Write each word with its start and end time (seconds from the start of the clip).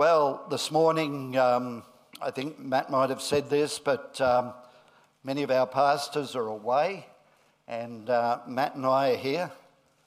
Well, 0.00 0.46
this 0.48 0.70
morning, 0.70 1.36
um, 1.36 1.82
I 2.22 2.30
think 2.30 2.58
Matt 2.58 2.88
might 2.88 3.10
have 3.10 3.20
said 3.20 3.50
this, 3.50 3.78
but 3.78 4.18
um, 4.18 4.54
many 5.24 5.42
of 5.42 5.50
our 5.50 5.66
pastors 5.66 6.34
are 6.34 6.46
away, 6.46 7.04
and 7.68 8.08
uh, 8.08 8.38
Matt 8.48 8.76
and 8.76 8.86
I 8.86 9.10
are 9.10 9.16
here, 9.16 9.50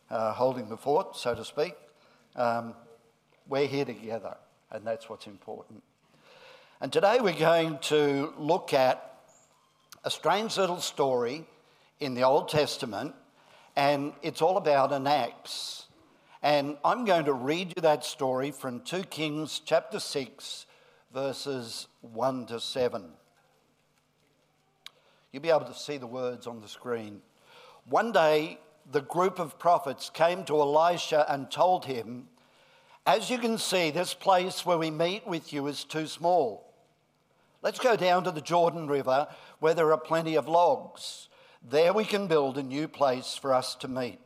uh, 0.09 0.33
holding 0.33 0.67
the 0.67 0.77
fort, 0.77 1.15
so 1.15 1.35
to 1.35 1.45
speak. 1.45 1.75
Um, 2.35 2.73
we're 3.47 3.67
here 3.67 3.85
together, 3.85 4.35
and 4.71 4.83
that's 4.83 5.09
what's 5.09 5.27
important. 5.27 5.83
And 6.81 6.91
today 6.91 7.19
we're 7.21 7.33
going 7.33 7.77
to 7.81 8.33
look 8.35 8.73
at 8.73 9.19
a 10.03 10.09
strange 10.09 10.57
little 10.57 10.81
story 10.81 11.45
in 11.99 12.15
the 12.15 12.23
Old 12.23 12.49
Testament, 12.49 13.13
and 13.75 14.13
it's 14.23 14.41
all 14.41 14.57
about 14.57 14.91
an 14.91 15.05
axe. 15.05 15.85
And 16.43 16.75
I'm 16.83 17.05
going 17.05 17.23
to 17.25 17.33
read 17.33 17.71
you 17.73 17.81
that 17.83 18.03
story 18.03 18.51
from 18.51 18.81
2 18.81 19.03
Kings 19.03 19.61
chapter 19.63 19.97
6, 19.97 20.65
verses 21.13 21.87
1 22.01 22.47
to 22.47 22.59
7. 22.59 23.05
You'll 25.31 25.41
be 25.41 25.49
able 25.49 25.61
to 25.61 25.73
see 25.73 25.95
the 25.95 26.05
words 26.05 26.45
on 26.45 26.59
the 26.59 26.67
screen. 26.67 27.21
One 27.85 28.11
day, 28.11 28.59
the 28.91 28.99
group 28.99 29.39
of 29.39 29.57
prophets 29.57 30.09
came 30.09 30.43
to 30.43 30.59
Elisha 30.59 31.25
and 31.29 31.49
told 31.49 31.85
him, 31.85 32.27
As 33.05 33.29
you 33.29 33.37
can 33.37 33.57
see, 33.57 33.89
this 33.89 34.13
place 34.13 34.65
where 34.65 34.77
we 34.77 34.91
meet 34.91 35.25
with 35.25 35.53
you 35.53 35.67
is 35.67 35.85
too 35.85 36.07
small. 36.07 36.73
Let's 37.61 37.79
go 37.79 37.95
down 37.95 38.25
to 38.25 38.31
the 38.31 38.41
Jordan 38.41 38.87
River 38.87 39.29
where 39.59 39.73
there 39.73 39.93
are 39.93 39.97
plenty 39.97 40.35
of 40.35 40.49
logs. 40.49 41.29
There 41.65 41.93
we 41.93 42.03
can 42.03 42.27
build 42.27 42.57
a 42.57 42.63
new 42.63 42.89
place 42.89 43.37
for 43.37 43.53
us 43.53 43.75
to 43.75 43.87
meet. 43.87 44.19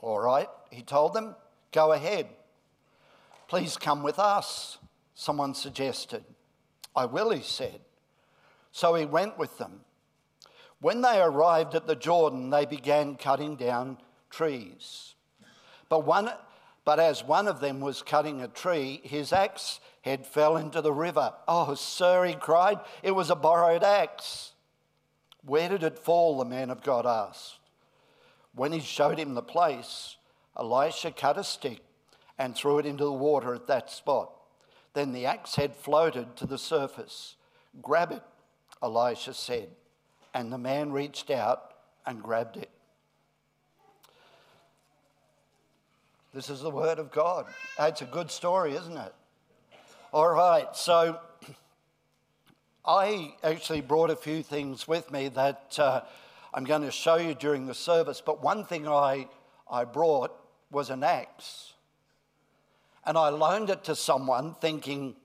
All 0.00 0.18
right, 0.18 0.48
he 0.70 0.82
told 0.82 1.14
them, 1.14 1.34
go 1.72 1.92
ahead. 1.92 2.26
Please 3.48 3.76
come 3.76 4.02
with 4.02 4.18
us, 4.18 4.78
someone 5.14 5.54
suggested. 5.54 6.24
I 6.94 7.06
will, 7.06 7.30
he 7.30 7.42
said. 7.42 7.80
So 8.72 8.94
he 8.94 9.04
went 9.04 9.38
with 9.38 9.58
them. 9.58 9.80
When 10.80 11.02
they 11.02 11.20
arrived 11.20 11.74
at 11.74 11.86
the 11.86 11.96
Jordan, 11.96 12.50
they 12.50 12.64
began 12.64 13.16
cutting 13.16 13.56
down 13.56 13.98
trees. 14.30 15.14
But, 15.88 16.06
one, 16.06 16.30
but 16.84 16.98
as 17.00 17.24
one 17.24 17.48
of 17.48 17.60
them 17.60 17.80
was 17.80 18.02
cutting 18.02 18.40
a 18.40 18.48
tree, 18.48 19.00
his 19.02 19.32
axe 19.32 19.80
head 20.02 20.26
fell 20.26 20.56
into 20.56 20.80
the 20.80 20.92
river. 20.92 21.34
Oh, 21.46 21.74
sir, 21.74 22.24
he 22.24 22.34
cried, 22.34 22.80
it 23.02 23.10
was 23.10 23.30
a 23.30 23.34
borrowed 23.34 23.82
axe. 23.82 24.52
Where 25.44 25.68
did 25.68 25.82
it 25.82 25.98
fall? 25.98 26.38
The 26.38 26.44
man 26.44 26.70
of 26.70 26.82
God 26.82 27.06
asked. 27.06 27.58
When 28.54 28.72
he 28.72 28.80
showed 28.80 29.18
him 29.18 29.34
the 29.34 29.42
place, 29.42 30.16
Elisha 30.58 31.10
cut 31.10 31.38
a 31.38 31.44
stick 31.44 31.82
and 32.38 32.54
threw 32.54 32.78
it 32.78 32.86
into 32.86 33.04
the 33.04 33.12
water 33.12 33.54
at 33.54 33.66
that 33.66 33.90
spot. 33.90 34.32
Then 34.94 35.12
the 35.12 35.26
axe 35.26 35.54
head 35.54 35.76
floated 35.76 36.36
to 36.36 36.46
the 36.46 36.58
surface. 36.58 37.36
Grab 37.80 38.12
it, 38.12 38.22
Elisha 38.82 39.34
said. 39.34 39.68
And 40.34 40.52
the 40.52 40.58
man 40.58 40.92
reached 40.92 41.30
out 41.30 41.74
and 42.06 42.22
grabbed 42.22 42.56
it. 42.56 42.70
This 46.32 46.48
is 46.48 46.60
the 46.60 46.70
word 46.70 46.98
of 46.98 47.10
God. 47.10 47.46
It's 47.78 48.02
a 48.02 48.06
good 48.06 48.30
story, 48.30 48.74
isn't 48.74 48.96
it? 48.96 49.14
All 50.12 50.28
right, 50.28 50.74
so 50.74 51.18
I 52.84 53.34
actually 53.42 53.80
brought 53.80 54.10
a 54.10 54.16
few 54.16 54.42
things 54.42 54.88
with 54.88 55.10
me 55.10 55.28
that 55.28 55.76
uh, 55.78 56.02
I'm 56.54 56.64
going 56.64 56.82
to 56.82 56.90
show 56.90 57.16
you 57.16 57.34
during 57.34 57.66
the 57.66 57.74
service, 57.74 58.22
but 58.24 58.42
one 58.42 58.64
thing 58.64 58.88
I, 58.88 59.28
I 59.70 59.84
brought 59.84 60.32
was 60.70 60.90
an 60.90 61.02
axe. 61.02 61.74
And 63.04 63.16
I 63.16 63.28
loaned 63.30 63.70
it 63.70 63.84
to 63.84 63.96
someone 63.96 64.54
thinking 64.60 65.16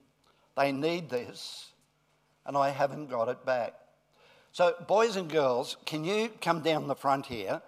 they 0.56 0.72
need 0.72 1.10
this, 1.10 1.70
and 2.46 2.56
I 2.56 2.70
haven't 2.70 3.10
got 3.10 3.28
it 3.28 3.44
back. 3.44 3.74
So, 4.52 4.74
boys 4.86 5.16
and 5.16 5.28
girls, 5.28 5.76
can 5.84 6.04
you 6.04 6.30
come 6.40 6.62
down 6.62 6.88
the 6.88 6.94
front 6.94 7.26
here? 7.26 7.60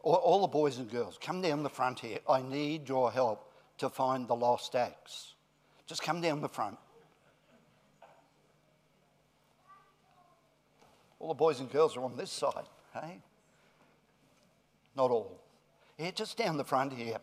All, 0.00 0.14
all 0.14 0.40
the 0.42 0.48
boys 0.48 0.78
and 0.78 0.88
girls, 0.88 1.18
come 1.20 1.42
down 1.42 1.64
the 1.64 1.70
front 1.70 1.98
here. 1.98 2.18
I 2.28 2.40
need 2.40 2.88
your 2.88 3.10
help 3.10 3.52
to 3.78 3.88
find 3.90 4.28
the 4.28 4.36
lost 4.36 4.76
axe. 4.76 5.34
Just 5.86 6.02
come 6.02 6.20
down 6.20 6.40
the 6.40 6.48
front. 6.48 6.78
All 11.18 11.28
the 11.28 11.34
boys 11.34 11.58
and 11.58 11.70
girls 11.70 11.96
are 11.96 12.04
on 12.04 12.16
this 12.16 12.30
side, 12.30 12.68
hey? 12.92 13.20
Not 14.94 15.10
all. 15.10 15.43
Here, 15.96 16.12
just 16.12 16.36
down 16.36 16.56
the 16.56 16.64
front 16.64 16.92
here 16.92 17.18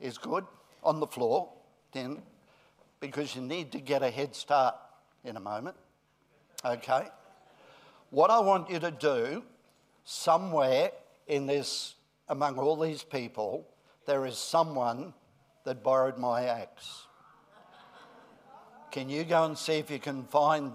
is 0.00 0.18
good. 0.18 0.44
On 0.84 0.98
the 0.98 1.06
floor, 1.06 1.48
then, 1.92 2.22
because 2.98 3.36
you 3.36 3.42
need 3.42 3.70
to 3.72 3.80
get 3.80 4.02
a 4.02 4.10
head 4.10 4.34
start 4.34 4.74
in 5.24 5.36
a 5.36 5.40
moment. 5.40 5.76
Okay? 6.64 7.06
What 8.10 8.30
I 8.30 8.40
want 8.40 8.68
you 8.68 8.80
to 8.80 8.90
do, 8.90 9.44
somewhere 10.04 10.90
in 11.28 11.46
this, 11.46 11.94
among 12.28 12.58
all 12.58 12.76
these 12.76 13.04
people, 13.04 13.68
there 14.06 14.26
is 14.26 14.36
someone 14.36 15.14
that 15.64 15.84
borrowed 15.84 16.18
my 16.18 16.44
axe. 16.44 17.06
Can 18.90 19.08
you 19.08 19.22
go 19.24 19.44
and 19.44 19.56
see 19.56 19.74
if 19.74 19.90
you 19.90 20.00
can 20.00 20.24
find 20.24 20.72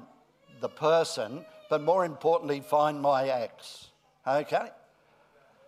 the 0.62 0.70
person 0.70 1.46
but 1.70 1.82
more 1.82 2.06
importantly, 2.06 2.62
find 2.62 3.02
my 3.02 3.28
axe. 3.28 3.90
Okay? 4.26 4.70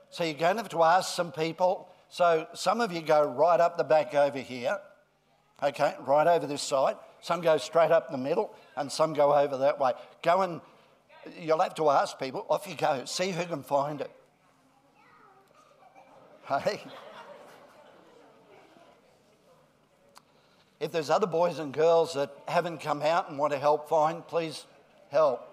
So 0.10 0.24
you're 0.24 0.34
going 0.34 0.56
to 0.56 0.62
have 0.64 0.70
to 0.70 0.84
ask 0.84 1.16
some 1.16 1.32
people. 1.32 1.90
So 2.10 2.48
some 2.54 2.82
of 2.82 2.92
you 2.92 3.02
go 3.02 3.24
right 3.24 3.60
up 3.60 3.78
the 3.78 3.84
back 3.84 4.16
over 4.16 4.40
here, 4.40 4.80
okay, 5.62 5.96
right 6.00 6.28
over 6.28 6.48
this 6.48 6.62
side. 6.62 6.96
Some 7.22 7.42
go 7.42 7.58
straight 7.58 7.92
up 7.92 8.12
the 8.12 8.18
middle, 8.18 8.54
and 8.76 8.92
some 8.92 9.14
go 9.14 9.34
over 9.34 9.58
that 9.58 9.80
way. 9.80 9.92
Go 10.24 10.42
and 10.42 10.62
you'll 11.40 11.60
have 11.60 11.76
to 11.76 11.90
ask 11.90 12.18
people. 12.18 12.46
Off 12.50 12.68
you 12.68 12.76
go. 12.76 13.04
See 13.06 13.32
who 13.32 13.46
can 13.46 13.64
find 13.64 14.02
it. 14.02 14.12
Hey. 16.48 16.82
If 20.80 20.92
there's 20.92 21.10
other 21.10 21.28
boys 21.28 21.60
and 21.60 21.74
girls 21.74 22.14
that 22.14 22.32
haven't 22.48 22.80
come 22.80 23.02
out 23.02 23.30
and 23.30 23.38
want 23.38 23.52
to 23.52 23.60
help 23.60 23.90
find, 23.90 24.26
please 24.26 24.66
help. 25.12 25.46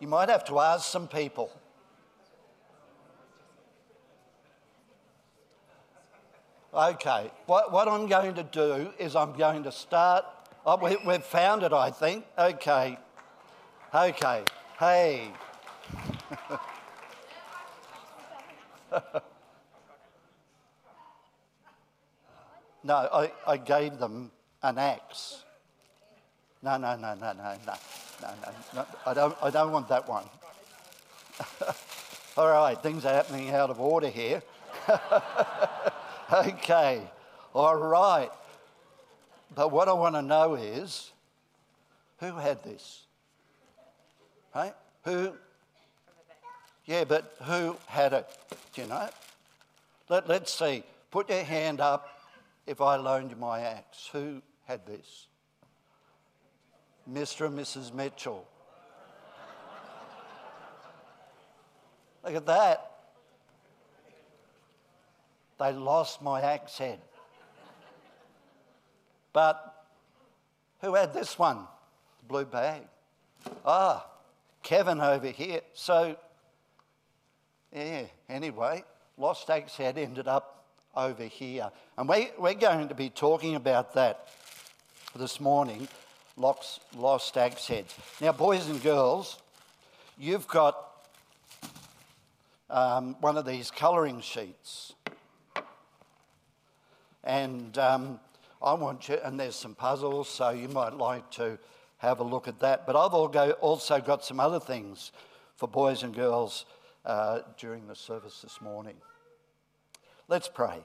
You 0.00 0.06
might 0.06 0.28
have 0.28 0.44
to 0.44 0.60
ask 0.60 0.90
some 0.90 1.08
people. 1.08 1.50
Okay, 6.72 7.30
what, 7.46 7.72
what 7.72 7.88
I'm 7.88 8.06
going 8.06 8.34
to 8.34 8.44
do 8.44 8.92
is 8.98 9.16
I'm 9.16 9.32
going 9.32 9.64
to 9.64 9.72
start. 9.72 10.24
Oh, 10.64 10.76
we, 10.76 10.96
we've 11.04 11.24
found 11.24 11.62
it, 11.62 11.72
I 11.72 11.90
think. 11.90 12.24
Okay. 12.38 12.98
Okay. 13.92 14.44
Hey. 14.78 15.32
no, 22.84 22.94
I, 22.94 23.32
I 23.46 23.56
gave 23.56 23.98
them 23.98 24.30
an 24.62 24.78
axe. 24.78 25.42
No, 26.62 26.76
no, 26.76 26.94
no, 26.96 27.14
no, 27.14 27.32
no, 27.32 27.56
no 27.66 27.74
no, 28.22 28.28
no, 28.44 28.52
no, 28.74 28.86
I 29.06 29.14
don't, 29.14 29.36
I 29.42 29.50
don't 29.50 29.72
want 29.72 29.88
that 29.88 30.08
one. 30.08 30.24
All 32.36 32.48
right, 32.48 32.80
things 32.80 33.04
are 33.04 33.12
happening 33.12 33.50
out 33.50 33.70
of 33.70 33.80
order 33.80 34.08
here. 34.08 34.42
okay, 36.32 37.02
all 37.52 37.76
right. 37.76 38.30
But 39.54 39.72
what 39.72 39.88
I 39.88 39.92
want 39.92 40.14
to 40.14 40.22
know 40.22 40.54
is 40.54 41.10
who 42.18 42.36
had 42.36 42.62
this? 42.62 43.02
Hey? 44.54 44.72
Who? 45.04 45.32
Yeah, 46.86 47.04
but 47.04 47.34
who 47.42 47.76
had 47.86 48.12
it? 48.12 48.28
Do 48.72 48.82
you 48.82 48.88
know? 48.88 49.08
Let, 50.08 50.28
let's 50.28 50.52
see. 50.52 50.84
Put 51.10 51.28
your 51.28 51.42
hand 51.42 51.80
up 51.80 52.08
if 52.66 52.80
I 52.80 52.96
loaned 52.96 53.30
you 53.30 53.36
my 53.36 53.60
axe. 53.60 54.08
Who 54.12 54.42
had 54.66 54.86
this? 54.86 55.26
Mr. 57.10 57.46
and 57.46 57.58
Mrs. 57.58 57.94
Mitchell. 57.94 58.46
Look 62.24 62.34
at 62.34 62.46
that. 62.46 62.90
They 65.58 65.72
lost 65.72 66.22
my 66.22 66.40
accent. 66.40 67.00
But 69.32 69.86
who 70.80 70.94
had 70.94 71.14
this 71.14 71.38
one? 71.38 71.58
The 72.20 72.26
blue 72.26 72.44
bag. 72.44 72.82
Ah, 73.64 74.06
Kevin 74.62 75.00
over 75.00 75.28
here. 75.28 75.60
So, 75.72 76.16
yeah, 77.74 78.02
anyway, 78.28 78.84
lost 79.16 79.48
head 79.48 79.96
ended 79.96 80.28
up 80.28 80.64
over 80.94 81.24
here. 81.24 81.70
And 81.96 82.08
we, 82.08 82.30
we're 82.38 82.54
going 82.54 82.88
to 82.88 82.94
be 82.94 83.10
talking 83.10 83.54
about 83.54 83.94
that 83.94 84.28
this 85.16 85.40
morning 85.40 85.88
lost, 86.38 86.80
lost 86.96 87.36
axe 87.36 87.66
heads. 87.66 87.94
Now, 88.20 88.32
boys 88.32 88.68
and 88.68 88.82
girls, 88.82 89.38
you've 90.18 90.46
got 90.48 90.76
um, 92.70 93.16
one 93.20 93.36
of 93.36 93.44
these 93.44 93.70
colouring 93.70 94.20
sheets. 94.20 94.94
And 97.24 97.76
um, 97.78 98.20
I 98.62 98.74
want 98.74 99.08
you, 99.08 99.18
and 99.22 99.38
there's 99.38 99.56
some 99.56 99.74
puzzles, 99.74 100.28
so 100.28 100.50
you 100.50 100.68
might 100.68 100.94
like 100.94 101.30
to 101.32 101.58
have 101.98 102.20
a 102.20 102.24
look 102.24 102.48
at 102.48 102.60
that. 102.60 102.86
But 102.86 102.96
I've 102.96 103.12
also 103.60 104.00
got 104.00 104.24
some 104.24 104.40
other 104.40 104.60
things 104.60 105.12
for 105.56 105.68
boys 105.68 106.02
and 106.02 106.14
girls 106.14 106.64
uh, 107.04 107.40
during 107.58 107.86
the 107.86 107.96
service 107.96 108.40
this 108.42 108.60
morning. 108.60 108.96
Let's 110.28 110.48
pray. 110.48 110.78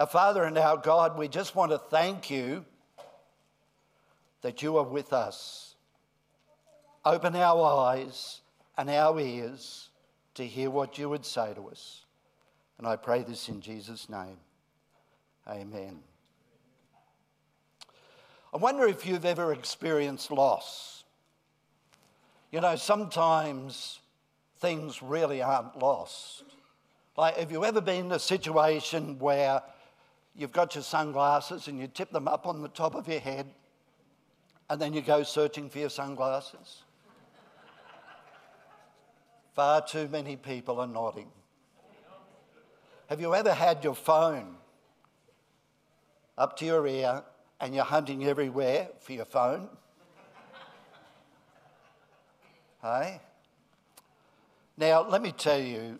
Our 0.00 0.06
Father 0.06 0.44
and 0.44 0.56
our 0.56 0.78
God, 0.78 1.18
we 1.18 1.28
just 1.28 1.54
want 1.54 1.72
to 1.72 1.78
thank 1.78 2.30
you 2.30 2.64
that 4.40 4.62
you 4.62 4.78
are 4.78 4.84
with 4.84 5.12
us. 5.12 5.74
Open 7.04 7.36
our 7.36 7.86
eyes 7.86 8.40
and 8.78 8.88
our 8.88 9.20
ears 9.20 9.90
to 10.36 10.46
hear 10.46 10.70
what 10.70 10.96
you 10.96 11.10
would 11.10 11.26
say 11.26 11.52
to 11.52 11.68
us. 11.68 12.06
And 12.78 12.86
I 12.86 12.96
pray 12.96 13.24
this 13.24 13.50
in 13.50 13.60
Jesus' 13.60 14.08
name. 14.08 14.38
Amen. 15.46 15.98
I 18.54 18.56
wonder 18.56 18.86
if 18.86 19.04
you've 19.04 19.26
ever 19.26 19.52
experienced 19.52 20.30
loss. 20.30 21.04
You 22.50 22.62
know, 22.62 22.74
sometimes 22.76 23.98
things 24.60 25.02
really 25.02 25.42
aren't 25.42 25.78
lost. 25.78 26.44
Like, 27.18 27.36
have 27.36 27.52
you 27.52 27.66
ever 27.66 27.82
been 27.82 28.06
in 28.06 28.12
a 28.12 28.18
situation 28.18 29.18
where 29.18 29.60
you've 30.34 30.52
got 30.52 30.74
your 30.74 30.84
sunglasses 30.84 31.68
and 31.68 31.78
you 31.78 31.86
tip 31.86 32.10
them 32.10 32.28
up 32.28 32.46
on 32.46 32.62
the 32.62 32.68
top 32.68 32.94
of 32.94 33.08
your 33.08 33.20
head 33.20 33.46
and 34.68 34.80
then 34.80 34.92
you 34.92 35.00
go 35.00 35.22
searching 35.22 35.68
for 35.68 35.78
your 35.78 35.90
sunglasses? 35.90 36.84
Far 39.54 39.84
too 39.84 40.08
many 40.08 40.36
people 40.36 40.80
are 40.80 40.86
nodding. 40.86 41.30
Have 43.08 43.20
you 43.20 43.34
ever 43.34 43.52
had 43.52 43.82
your 43.82 43.96
phone 43.96 44.56
up 46.38 46.56
to 46.58 46.64
your 46.64 46.86
ear 46.86 47.24
and 47.60 47.74
you're 47.74 47.84
hunting 47.84 48.24
everywhere 48.24 48.88
for 49.00 49.12
your 49.12 49.24
phone? 49.24 49.68
hey? 52.82 53.20
Now, 54.76 55.06
let 55.06 55.20
me 55.20 55.32
tell 55.32 55.60
you, 55.60 55.98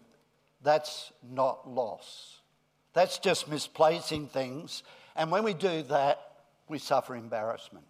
that's 0.63 1.13
not 1.31 1.69
loss. 1.69 2.40
That's 2.93 3.19
just 3.19 3.49
misplacing 3.49 4.29
things. 4.29 4.83
And 5.17 5.31
when 5.31 5.45
we 5.45 5.55
do 5.55 5.83
that, 5.85 6.21
we 6.69 6.79
suffer 6.79 7.15
embarrassment. 7.15 7.85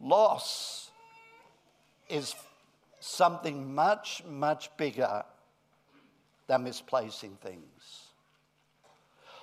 Loss 0.00 0.90
is 2.08 2.34
something 3.00 3.74
much, 3.74 4.22
much 4.28 4.74
bigger 4.76 5.24
than 6.46 6.64
misplacing 6.64 7.38
things. 7.42 8.08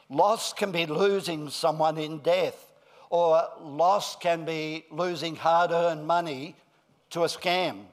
Loss 0.10 0.54
can 0.54 0.72
be 0.72 0.86
losing 0.86 1.50
someone 1.50 1.98
in 1.98 2.19
death, 2.19 2.72
or 3.10 3.44
loss 3.62 4.16
can 4.16 4.46
be 4.46 4.86
losing 4.92 5.36
hard 5.36 5.72
earned 5.72 6.06
money 6.06 6.56
to 7.12 7.24
a 7.24 7.28
scam. 7.28 7.86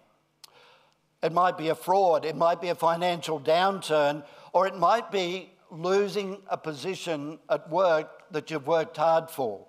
It 1.23 1.33
might 1.33 1.57
be 1.57 1.69
a 1.69 1.75
fraud, 1.75 2.25
it 2.25 2.37
might 2.37 2.61
be 2.61 2.69
a 2.69 2.75
financial 2.75 3.41
downturn, 3.41 4.25
or 4.59 4.67
it 4.67 4.77
might 4.77 5.13
be 5.13 5.53
losing 5.71 6.37
a 6.49 6.59
position 6.59 7.39
at 7.49 7.71
work 7.71 8.25
that 8.33 8.51
you've 8.51 8.67
worked 8.67 8.97
hard 8.97 9.31
for. 9.31 9.65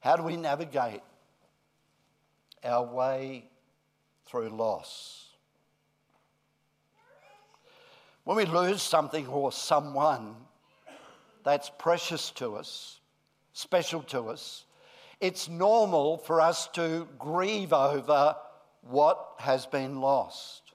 How 0.00 0.16
do 0.16 0.22
we 0.22 0.38
navigate 0.38 1.02
our 2.64 2.82
way 2.82 3.50
through 4.24 4.48
loss? 4.48 5.34
When 8.24 8.38
we 8.38 8.46
lose 8.46 8.80
something 8.80 9.26
or 9.26 9.52
someone 9.52 10.34
that's 11.44 11.70
precious 11.76 12.30
to 12.36 12.56
us, 12.56 13.00
special 13.52 14.00
to 14.04 14.30
us, 14.30 14.64
it's 15.20 15.46
normal 15.46 16.16
for 16.16 16.40
us 16.40 16.68
to 16.68 17.06
grieve 17.18 17.74
over 17.74 18.34
what 18.80 19.34
has 19.40 19.66
been 19.66 20.00
lost. 20.00 20.65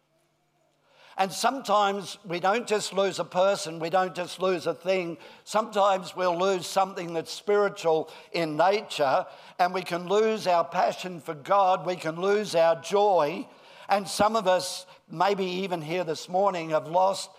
And 1.22 1.32
sometimes 1.32 2.18
we 2.26 2.40
don't 2.40 2.66
just 2.66 2.94
lose 2.94 3.20
a 3.20 3.24
person, 3.24 3.78
we 3.78 3.92
don't 3.92 4.16
just 4.16 4.42
lose 4.42 4.66
a 4.66 4.74
thing. 4.74 5.20
Sometimes 5.44 6.16
we'll 6.16 6.36
lose 6.36 6.66
something 6.66 7.14
that's 7.14 7.32
spiritual 7.32 8.10
in 8.32 8.58
nature, 8.58 9.28
and 9.60 9.72
we 9.72 9.84
can 9.84 10.08
lose 10.08 10.48
our 10.48 10.66
passion 10.66 11.22
for 11.22 11.36
God, 11.36 11.86
we 11.86 11.96
can 11.96 12.20
lose 12.20 12.56
our 12.56 12.82
joy. 12.82 13.48
And 13.88 14.08
some 14.08 14.36
of 14.36 14.48
us, 14.48 14.88
maybe 15.12 15.46
even 15.46 15.84
here 15.84 16.04
this 16.04 16.28
morning, 16.28 16.72
have 16.72 16.88
lost 16.88 17.30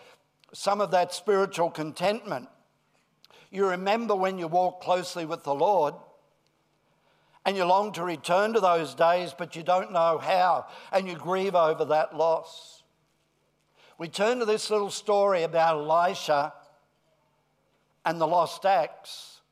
some 0.52 0.80
of 0.80 0.92
that 0.92 1.12
spiritual 1.12 1.68
contentment. 1.68 2.48
You 3.50 3.66
remember 3.66 4.14
when 4.14 4.38
you 4.38 4.46
walk 4.46 4.80
closely 4.80 5.26
with 5.26 5.42
the 5.42 5.56
Lord 5.56 5.94
and 7.44 7.56
you 7.56 7.64
long 7.64 7.90
to 7.94 8.04
return 8.04 8.52
to 8.52 8.60
those 8.60 8.94
days, 8.94 9.34
but 9.36 9.56
you 9.56 9.64
don't 9.64 9.90
know 9.90 10.18
how, 10.18 10.66
and 10.92 11.08
you 11.08 11.16
grieve 11.16 11.56
over 11.56 11.84
that 11.86 12.16
loss. 12.16 12.81
We 14.02 14.08
turn 14.08 14.40
to 14.40 14.44
this 14.44 14.68
little 14.68 14.90
story 14.90 15.44
about 15.44 15.76
Elisha 15.78 16.52
and 18.04 18.20
the 18.20 18.26
lost 18.26 18.66
axe, 18.66 19.42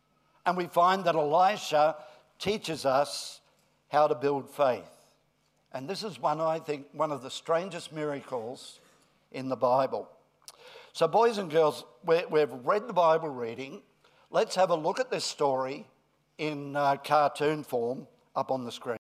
and 0.44 0.56
we 0.56 0.66
find 0.66 1.04
that 1.04 1.14
Elisha 1.14 1.94
teaches 2.40 2.84
us 2.84 3.42
how 3.90 4.08
to 4.08 4.16
build 4.16 4.50
faith. 4.50 4.90
And 5.72 5.88
this 5.88 6.02
is 6.02 6.18
one, 6.18 6.40
I 6.40 6.58
think, 6.58 6.86
one 6.90 7.12
of 7.12 7.22
the 7.22 7.30
strangest 7.30 7.92
miracles 7.92 8.80
in 9.30 9.48
the 9.48 9.54
Bible. 9.54 10.08
So, 10.94 11.06
boys 11.06 11.38
and 11.38 11.48
girls, 11.48 11.84
we've 12.04 12.52
read 12.64 12.88
the 12.88 12.92
Bible 12.92 13.28
reading. 13.28 13.82
Let's 14.32 14.56
have 14.56 14.70
a 14.70 14.74
look 14.74 14.98
at 14.98 15.12
this 15.12 15.24
story 15.24 15.86
in 16.38 16.74
uh, 16.74 16.96
cartoon 16.96 17.62
form 17.62 18.08
up 18.34 18.50
on 18.50 18.64
the 18.64 18.72
screen. 18.72 18.99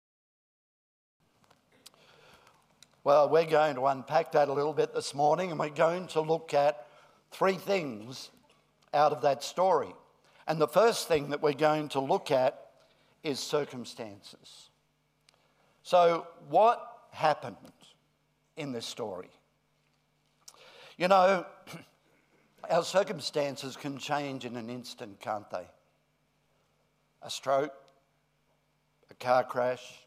Well, 3.05 3.27
we're 3.27 3.45
going 3.45 3.75
to 3.75 3.87
unpack 3.87 4.31
that 4.31 4.47
a 4.47 4.53
little 4.53 4.71
bit 4.71 4.93
this 4.93 5.13
morning, 5.13 5.51
and 5.51 5.59
we're 5.59 5.67
going 5.67 6.07
to 6.07 6.21
look 6.21 6.53
at 6.53 6.87
three 7.31 7.55
things 7.55 8.29
out 8.93 9.11
of 9.11 9.23
that 9.23 9.43
story. 9.43 9.93
And 10.47 10.59
the 10.59 10.69
first 10.69 11.09
thing 11.09 11.31
that 11.31 11.41
we're 11.41 11.51
going 11.51 11.89
to 11.89 11.99
look 11.99 12.31
at 12.31 12.69
is 13.21 13.41
circumstances. 13.41 14.69
So, 15.83 16.27
what 16.47 16.81
happened 17.11 17.57
in 18.55 18.71
this 18.71 18.85
story? 18.85 19.29
You 20.97 21.09
know, 21.09 21.45
our 22.69 22.83
circumstances 22.83 23.75
can 23.75 23.97
change 23.97 24.45
in 24.45 24.55
an 24.55 24.69
instant, 24.69 25.19
can't 25.19 25.49
they? 25.49 25.67
A 27.21 27.29
stroke, 27.29 27.73
a 29.11 29.13
car 29.15 29.43
crash, 29.43 30.05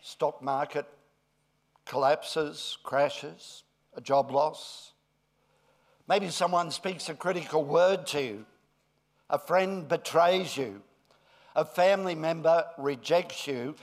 stock 0.00 0.40
market 0.40 0.86
collapses, 1.86 2.76
crashes, 2.82 3.62
a 3.94 4.00
job 4.00 4.30
loss. 4.30 4.92
Maybe 6.08 6.28
someone 6.28 6.70
speaks 6.70 7.08
a 7.08 7.14
critical 7.14 7.64
word 7.64 8.06
to 8.08 8.22
you, 8.22 8.46
a 9.30 9.38
friend 9.38 9.88
betrays 9.88 10.56
you, 10.56 10.82
a 11.54 11.64
family 11.64 12.14
member 12.14 12.64
rejects 12.76 13.46
you. 13.46 13.74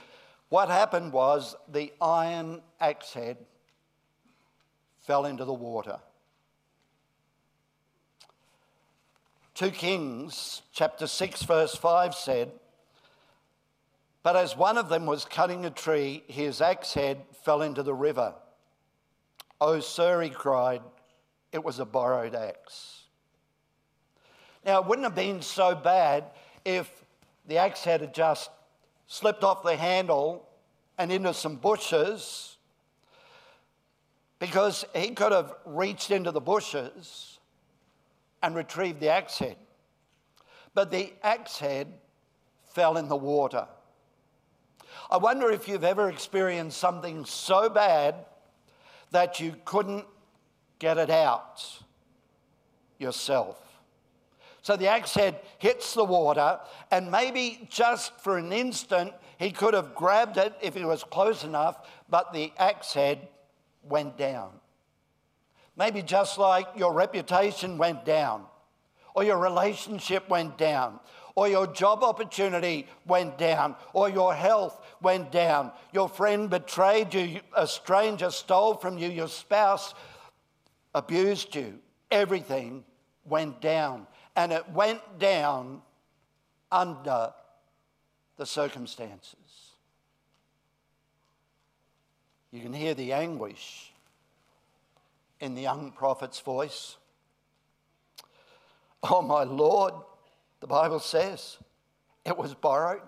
What 0.48 0.68
happened 0.68 1.12
was 1.12 1.56
the 1.70 1.92
iron 2.00 2.62
axe 2.80 3.12
head 3.12 3.38
fell 5.00 5.26
into 5.26 5.44
the 5.44 5.52
water. 5.52 5.98
2 9.54 9.70
Kings 9.70 10.62
chapter 10.72 11.06
6 11.06 11.42
verse 11.42 11.74
5 11.76 12.14
said, 12.14 12.52
But 14.24 14.36
as 14.36 14.56
one 14.56 14.78
of 14.78 14.88
them 14.88 15.04
was 15.04 15.26
cutting 15.26 15.66
a 15.66 15.70
tree, 15.70 16.24
his 16.26 16.62
axe 16.62 16.94
head 16.94 17.20
fell 17.44 17.60
into 17.60 17.82
the 17.82 17.92
river. 17.92 18.34
Oh, 19.60 19.80
sir, 19.80 20.22
he 20.22 20.30
cried, 20.30 20.80
it 21.52 21.62
was 21.62 21.78
a 21.78 21.84
borrowed 21.84 22.34
axe. 22.34 23.02
Now, 24.64 24.80
it 24.80 24.86
wouldn't 24.86 25.04
have 25.04 25.14
been 25.14 25.42
so 25.42 25.74
bad 25.74 26.24
if 26.64 26.90
the 27.46 27.58
axe 27.58 27.84
head 27.84 28.00
had 28.00 28.14
just 28.14 28.50
slipped 29.06 29.44
off 29.44 29.62
the 29.62 29.76
handle 29.76 30.48
and 30.96 31.12
into 31.12 31.34
some 31.34 31.56
bushes 31.56 32.56
because 34.38 34.86
he 34.96 35.10
could 35.10 35.32
have 35.32 35.54
reached 35.66 36.10
into 36.10 36.30
the 36.30 36.40
bushes 36.40 37.38
and 38.42 38.54
retrieved 38.54 39.00
the 39.00 39.10
axe 39.10 39.38
head. 39.38 39.56
But 40.72 40.90
the 40.90 41.12
axe 41.22 41.58
head 41.58 41.92
fell 42.72 42.96
in 42.96 43.08
the 43.08 43.16
water. 43.16 43.68
I 45.10 45.16
wonder 45.18 45.50
if 45.50 45.68
you've 45.68 45.84
ever 45.84 46.08
experienced 46.08 46.78
something 46.78 47.24
so 47.24 47.68
bad 47.68 48.14
that 49.10 49.38
you 49.40 49.54
couldn't 49.64 50.06
get 50.78 50.98
it 50.98 51.10
out 51.10 51.62
yourself. 52.98 53.60
So 54.62 54.76
the 54.76 54.88
axe 54.88 55.14
head 55.14 55.40
hits 55.58 55.92
the 55.92 56.04
water, 56.04 56.58
and 56.90 57.10
maybe 57.10 57.66
just 57.70 58.18
for 58.20 58.38
an 58.38 58.50
instant, 58.50 59.12
he 59.38 59.50
could 59.50 59.74
have 59.74 59.94
grabbed 59.94 60.38
it 60.38 60.54
if 60.62 60.74
he 60.74 60.84
was 60.84 61.04
close 61.04 61.44
enough, 61.44 61.86
but 62.08 62.32
the 62.32 62.50
axe 62.58 62.94
head 62.94 63.28
went 63.82 64.16
down. 64.16 64.52
Maybe 65.76 66.00
just 66.02 66.38
like 66.38 66.66
your 66.76 66.94
reputation 66.94 67.76
went 67.76 68.06
down, 68.06 68.44
or 69.14 69.22
your 69.22 69.38
relationship 69.38 70.28
went 70.30 70.56
down, 70.56 70.98
or 71.36 71.48
your 71.48 71.66
job 71.66 72.02
opportunity 72.02 72.86
went 73.06 73.38
down, 73.38 73.74
or 73.92 74.08
your 74.08 74.34
health 74.34 74.80
went 75.02 75.32
down, 75.32 75.72
your 75.92 76.08
friend 76.08 76.48
betrayed 76.48 77.12
you, 77.12 77.40
a 77.56 77.66
stranger 77.66 78.30
stole 78.30 78.74
from 78.74 78.98
you, 78.98 79.08
your 79.08 79.28
spouse 79.28 79.94
abused 80.94 81.54
you, 81.56 81.78
everything 82.10 82.84
went 83.24 83.60
down 83.60 84.06
and 84.36 84.52
it 84.52 84.68
went 84.70 85.18
down 85.18 85.80
under 86.70 87.32
the 88.36 88.46
circumstances. 88.46 89.36
You 92.50 92.60
can 92.60 92.72
hear 92.72 92.94
the 92.94 93.12
anguish 93.12 93.92
in 95.40 95.54
the 95.54 95.62
young 95.62 95.90
prophet's 95.90 96.40
voice. 96.40 96.96
Oh, 99.02 99.22
my 99.22 99.42
Lord, 99.42 99.94
the 100.64 100.68
Bible 100.68 100.98
says 100.98 101.58
it 102.24 102.38
was 102.38 102.54
borrowed 102.54 103.02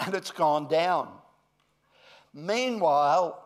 and 0.00 0.14
it's 0.14 0.30
gone 0.30 0.68
down. 0.68 1.10
Meanwhile, 2.32 3.44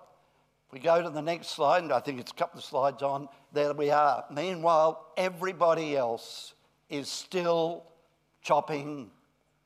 we 0.71 0.79
go 0.79 1.03
to 1.03 1.11
the 1.11 1.21
next 1.21 1.49
slide, 1.49 1.83
and 1.83 1.93
I 1.93 1.99
think 1.99 2.21
it's 2.21 2.31
a 2.31 2.37
couple 2.37 2.59
of 2.61 2.65
slides 2.65 3.03
on. 3.03 3.29
There 3.53 3.73
we 3.73 3.91
are. 3.91 4.25
Meanwhile, 4.31 5.05
everybody 5.17 5.97
else 5.97 6.55
is 6.89 7.09
still 7.09 7.83
chopping 8.43 9.11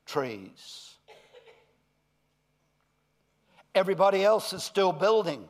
trees. 0.07 0.95
Everybody 3.75 4.23
else 4.23 4.53
is 4.53 4.63
still 4.63 4.91
building. 4.91 5.47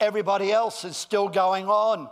Everybody 0.00 0.50
else 0.50 0.84
is 0.84 0.96
still 0.96 1.28
going 1.28 1.68
on 1.68 2.10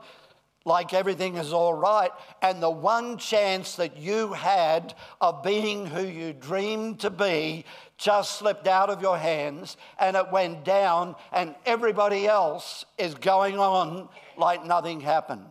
like 0.65 0.95
everything 0.95 1.37
is 1.37 1.53
all 1.53 1.75
right. 1.75 2.11
And 2.41 2.63
the 2.63 2.71
one 2.71 3.19
chance 3.19 3.77
that 3.77 3.97
you 3.97 4.33
had 4.33 4.95
of 5.21 5.43
being 5.43 5.87
who 5.87 6.05
you 6.05 6.33
dreamed 6.33 7.01
to 7.01 7.11
be 7.11 7.65
just 7.97 8.39
slipped 8.39 8.67
out 8.67 8.91
of 8.91 9.01
your 9.01 9.19
hands 9.19 9.77
and 9.99 10.17
it 10.17 10.31
went 10.33 10.65
down, 10.65 11.15
and 11.33 11.55
everybody 11.65 12.27
else 12.27 12.85
is 12.99 13.15
going 13.15 13.59
on 13.59 14.09
like 14.37 14.65
nothing 14.65 15.01
happened. 15.01 15.47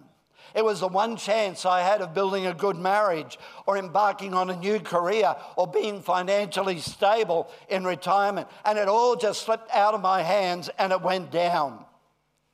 It 0.54 0.66
was 0.66 0.82
the 0.82 0.88
one 0.88 1.16
chance 1.16 1.66
I 1.66 1.82
had 1.82 2.02
of 2.02 2.14
building 2.14 2.46
a 2.46 2.54
good 2.54 2.76
marriage 2.76 3.40
or 3.66 3.78
embarking 3.78 4.34
on 4.34 4.50
a 4.50 4.58
new 4.58 4.80
career 4.80 5.36
or 5.56 5.66
being 5.66 6.02
financially 6.02 6.80
stable 6.80 7.50
in 7.70 7.86
retirement. 7.86 8.48
And 8.66 8.78
it 8.78 8.90
all 8.90 9.16
just 9.16 9.44
slipped 9.44 9.72
out 9.72 9.94
of 9.94 10.02
my 10.02 10.22
hands 10.22 10.70
and 10.78 10.92
it 10.92 11.02
went 11.02 11.32
down. 11.32 11.86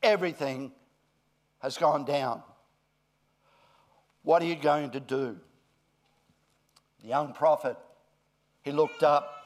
Everything 0.03 0.71
has 1.67 1.77
gone 1.77 2.05
down. 2.05 2.41
What 4.23 4.41
are 4.41 4.45
you 4.45 4.55
going 4.55 4.91
to 4.91 4.99
do? 4.99 5.37
The 7.01 7.07
young 7.07 7.33
prophet, 7.33 7.77
he 8.63 8.71
looked 8.71 9.03
up 9.03 9.37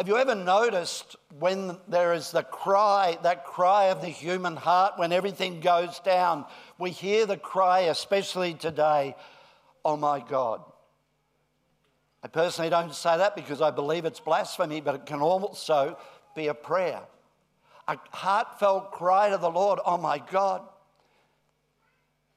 have 0.00 0.08
you 0.08 0.16
ever 0.16 0.34
noticed 0.34 1.16
when 1.38 1.76
there 1.86 2.14
is 2.14 2.30
the 2.30 2.42
cry, 2.42 3.18
that 3.22 3.44
cry 3.44 3.90
of 3.90 4.00
the 4.00 4.08
human 4.08 4.56
heart, 4.56 4.94
when 4.96 5.12
everything 5.12 5.60
goes 5.60 6.00
down? 6.00 6.46
We 6.78 6.88
hear 6.88 7.26
the 7.26 7.36
cry, 7.36 7.80
especially 7.80 8.54
today, 8.54 9.14
oh 9.84 9.98
my 9.98 10.20
God. 10.20 10.62
I 12.22 12.28
personally 12.28 12.70
don't 12.70 12.94
say 12.94 13.18
that 13.18 13.36
because 13.36 13.60
I 13.60 13.70
believe 13.70 14.06
it's 14.06 14.20
blasphemy, 14.20 14.80
but 14.80 14.94
it 14.94 15.04
can 15.04 15.20
also 15.20 15.98
be 16.34 16.46
a 16.46 16.54
prayer. 16.54 17.02
A 17.90 17.98
heartfelt 18.12 18.92
cry 18.92 19.30
to 19.30 19.36
the 19.36 19.50
Lord, 19.50 19.80
oh 19.84 19.98
my 19.98 20.18
God. 20.18 20.62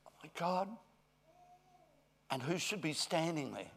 Oh 0.07 0.11
my 0.23 0.29
God. 0.35 0.67
And 2.31 2.41
who 2.41 2.57
should 2.57 2.81
be 2.81 2.93
standing 2.93 3.53
there? 3.53 3.71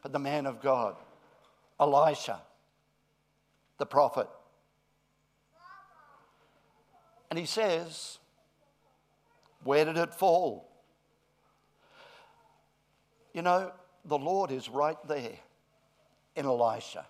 But 0.00 0.12
the 0.12 0.20
man 0.20 0.46
of 0.46 0.62
God. 0.62 0.94
Elisha, 1.80 2.40
the 3.78 3.86
prophet. 3.86 4.28
And 7.28 7.36
he 7.36 7.46
says, 7.46 8.20
Where 9.64 9.84
did 9.84 9.96
it 9.96 10.14
fall? 10.14 10.70
You 13.32 13.42
know, 13.42 13.72
the 14.04 14.18
Lord 14.18 14.52
is 14.52 14.68
right 14.68 14.98
there 15.08 15.32
in 16.36 16.46
Elisha, 16.46 17.04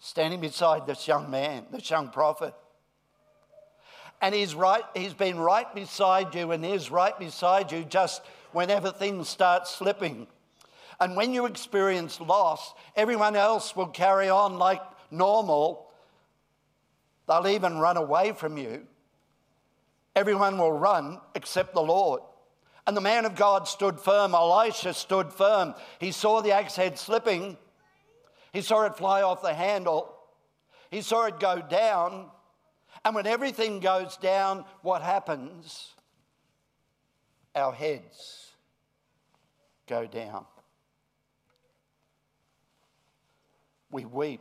standing 0.00 0.40
beside 0.40 0.86
this 0.86 1.06
young 1.06 1.30
man, 1.30 1.66
this 1.70 1.88
young 1.90 2.08
prophet. 2.10 2.54
And 4.20 4.34
he's 4.34 4.54
right, 4.54 4.84
he's 4.94 5.14
been 5.14 5.38
right 5.38 5.72
beside 5.74 6.34
you 6.34 6.50
and 6.52 6.64
is 6.64 6.90
right 6.90 7.16
beside 7.18 7.70
you 7.70 7.84
just 7.84 8.22
whenever 8.52 8.90
things 8.90 9.28
start 9.28 9.68
slipping 9.68 10.26
and 11.00 11.16
when 11.16 11.32
you 11.32 11.46
experience 11.46 12.20
loss, 12.20 12.74
everyone 12.96 13.36
else 13.36 13.76
will 13.76 13.86
carry 13.86 14.28
on 14.28 14.58
like 14.58 14.82
normal. 15.10 15.90
They'll 17.28 17.46
even 17.48 17.78
run 17.78 17.96
away 17.96 18.32
from 18.32 18.56
you. 18.56 18.86
Everyone 20.16 20.58
will 20.58 20.72
run 20.72 21.20
except 21.36 21.74
the 21.74 21.82
Lord. 21.82 22.22
And 22.86 22.96
the 22.96 23.02
man 23.02 23.26
of 23.26 23.36
God 23.36 23.68
stood 23.68 24.00
firm. 24.00 24.34
Elisha 24.34 24.94
stood 24.94 25.32
firm. 25.32 25.74
He 26.00 26.10
saw 26.10 26.40
the 26.40 26.52
axe 26.52 26.74
head 26.74 26.98
slipping, 26.98 27.56
he 28.52 28.60
saw 28.60 28.84
it 28.86 28.96
fly 28.96 29.22
off 29.22 29.42
the 29.42 29.54
handle, 29.54 30.14
he 30.90 31.02
saw 31.02 31.26
it 31.26 31.38
go 31.40 31.60
down. 31.60 32.30
And 33.04 33.14
when 33.14 33.26
everything 33.26 33.80
goes 33.80 34.16
down, 34.16 34.64
what 34.82 35.02
happens? 35.02 35.94
Our 37.54 37.72
heads 37.72 38.52
go 39.86 40.06
down. 40.06 40.44
we 43.90 44.04
weep 44.04 44.40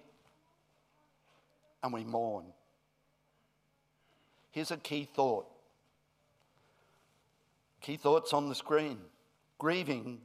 and 1.83 1.93
we 1.93 2.03
mourn. 2.03 2.45
Here's 4.51 4.71
a 4.71 4.77
key 4.77 5.07
thought. 5.13 5.45
Key 7.81 7.97
thoughts 7.97 8.33
on 8.33 8.49
the 8.49 8.55
screen. 8.55 8.99
Grieving 9.59 10.19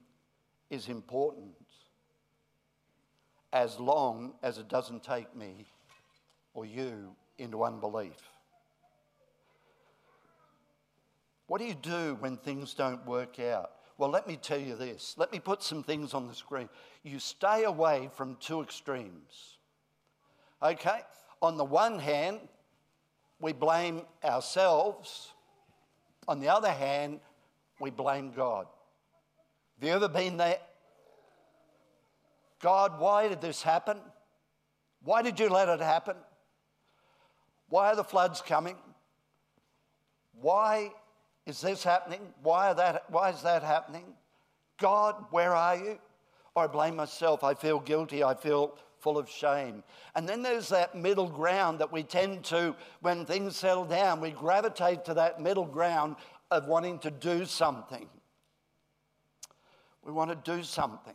is 0.71 0.89
important 0.89 1.51
as 3.53 3.79
long 3.79 4.33
as 4.43 4.59
it 4.59 4.69
doesn't 4.69 5.03
take 5.03 5.35
me 5.37 5.67
or 6.55 6.65
you 6.65 7.15
into 7.39 7.63
unbelief. 7.65 8.17
What 11.47 11.61
do 11.61 11.67
you 11.67 11.75
do 11.75 12.17
when 12.21 12.39
things 12.39 12.73
don't 12.73 13.05
work 13.07 13.39
out? 13.39 13.73
Well, 13.99 14.09
let 14.09 14.27
me 14.27 14.37
tell 14.37 14.59
you 14.59 14.75
this. 14.75 15.15
Let 15.19 15.33
me 15.33 15.39
put 15.39 15.63
some 15.63 15.83
things 15.83 16.15
on 16.15 16.27
the 16.27 16.35
screen. 16.35 16.69
You 17.03 17.19
stay 17.19 17.65
away 17.65 18.09
from 18.15 18.37
two 18.41 18.63
extremes. 18.63 19.59
Okay? 20.63 21.01
On 21.43 21.57
the 21.57 21.65
one 21.65 21.99
hand, 21.99 22.41
we 23.41 23.53
blame 23.53 24.03
ourselves. 24.25 25.33
On 26.27 26.41
the 26.41 26.49
other 26.49 26.71
hand, 26.71 27.21
we 27.81 27.91
blame 27.91 28.33
God. 28.35 28.67
Have 29.79 29.89
you 29.89 29.95
ever 29.95 30.09
been 30.09 30.37
there? 30.37 30.59
God, 32.63 32.99
why 33.01 33.29
did 33.29 33.41
this 33.41 33.61
happen? 33.61 33.99
Why 35.03 35.21
did 35.21 35.39
you 35.39 35.51
let 35.51 35.69
it 35.69 35.81
happen? 35.81 36.17
Why 37.69 37.89
are 37.89 37.97
the 37.97 38.05
floods 38.05 38.41
coming? 38.41 38.77
Why 40.41 40.93
is 41.45 41.61
this 41.61 41.83
happening? 41.83 42.21
Why, 42.43 42.73
that, 42.73 43.11
why 43.11 43.31
is 43.31 43.43
that 43.43 43.63
happening? 43.63 44.05
God, 44.79 45.17
where 45.31 45.55
are 45.55 45.77
you? 45.77 45.99
I 46.55 46.67
blame 46.69 46.97
myself. 46.97 47.43
I 47.43 47.55
feel 47.55 47.81
guilty. 47.81 48.23
I 48.23 48.35
feel 48.35 48.77
full 49.01 49.19
of 49.19 49.29
shame. 49.29 49.83
And 50.15 50.29
then 50.29 50.43
there's 50.43 50.69
that 50.69 50.95
middle 50.95 51.29
ground 51.29 51.81
that 51.81 51.93
we 51.93 52.05
tend 52.05 52.45
to, 52.45 52.77
when 53.01 53.27
things 53.27 53.57
settle 53.57 53.85
down, 53.85 54.21
we 54.21 54.31
gravitate 54.31 55.05
to 55.07 55.15
that 55.15 55.41
middle 55.41 55.67
ground 55.67 56.15
of 56.53 56.67
wanting 56.67 57.01
to 57.01 57.11
do 57.11 57.45
something. 57.45 58.09
We 60.05 60.13
want 60.13 60.31
to 60.31 60.57
do 60.57 60.63
something. 60.63 61.15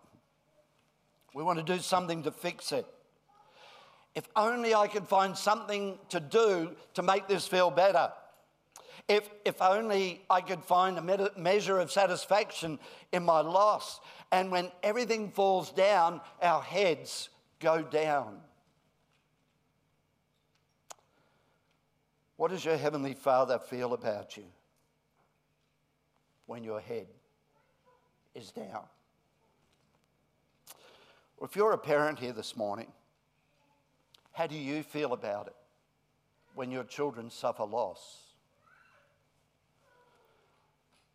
We 1.38 1.44
want 1.44 1.60
to 1.60 1.63
do 1.63 1.77
something 1.79 2.24
to 2.24 2.32
fix 2.32 2.72
it. 2.72 2.88
If 4.15 4.27
only 4.36 4.74
I 4.74 4.88
could 4.88 5.08
find 5.08 5.38
something 5.38 6.00
to 6.10 6.20
do 6.20 6.75
to 6.96 7.03
make 7.03 7.27
this 7.27 7.48
feel 7.48 7.70
better. 7.70 8.12
If, 9.08 9.29
if 9.46 9.62
only 9.62 10.24
I 10.32 10.41
could 10.41 10.63
find 10.63 10.98
a 10.98 11.32
measure 11.38 11.77
of 11.77 11.91
satisfaction 11.91 12.79
in 13.12 13.24
my 13.24 13.41
loss. 13.41 14.00
And 14.32 14.51
when 14.51 14.72
everything 14.82 15.29
falls 15.29 15.70
down, 15.72 16.22
our 16.41 16.63
heads 16.63 17.29
go 17.60 17.84
down. 17.84 18.39
What 22.38 22.50
does 22.50 22.65
your 22.65 22.77
Heavenly 22.77 23.13
Father 23.13 23.60
feel 23.60 23.94
about 23.94 24.38
you? 24.38 24.46
when 26.48 26.63
your 26.63 26.79
head 26.79 27.08
is 28.34 28.51
down. 28.51 28.84
If 31.41 31.56
you're 31.56 31.74
a 31.74 31.77
parent 31.77 32.17
here 32.17 32.34
this 32.34 32.58
morning, 32.58 32.88
how 34.32 34.48
do 34.48 34.56
you 34.56 34.82
feel 34.82 35.13
about 35.13 35.48
it 35.48 35.56
when 36.56 36.72
your 36.72 36.84
children 36.84 37.29
suffer 37.29 37.63
loss? 37.63 38.24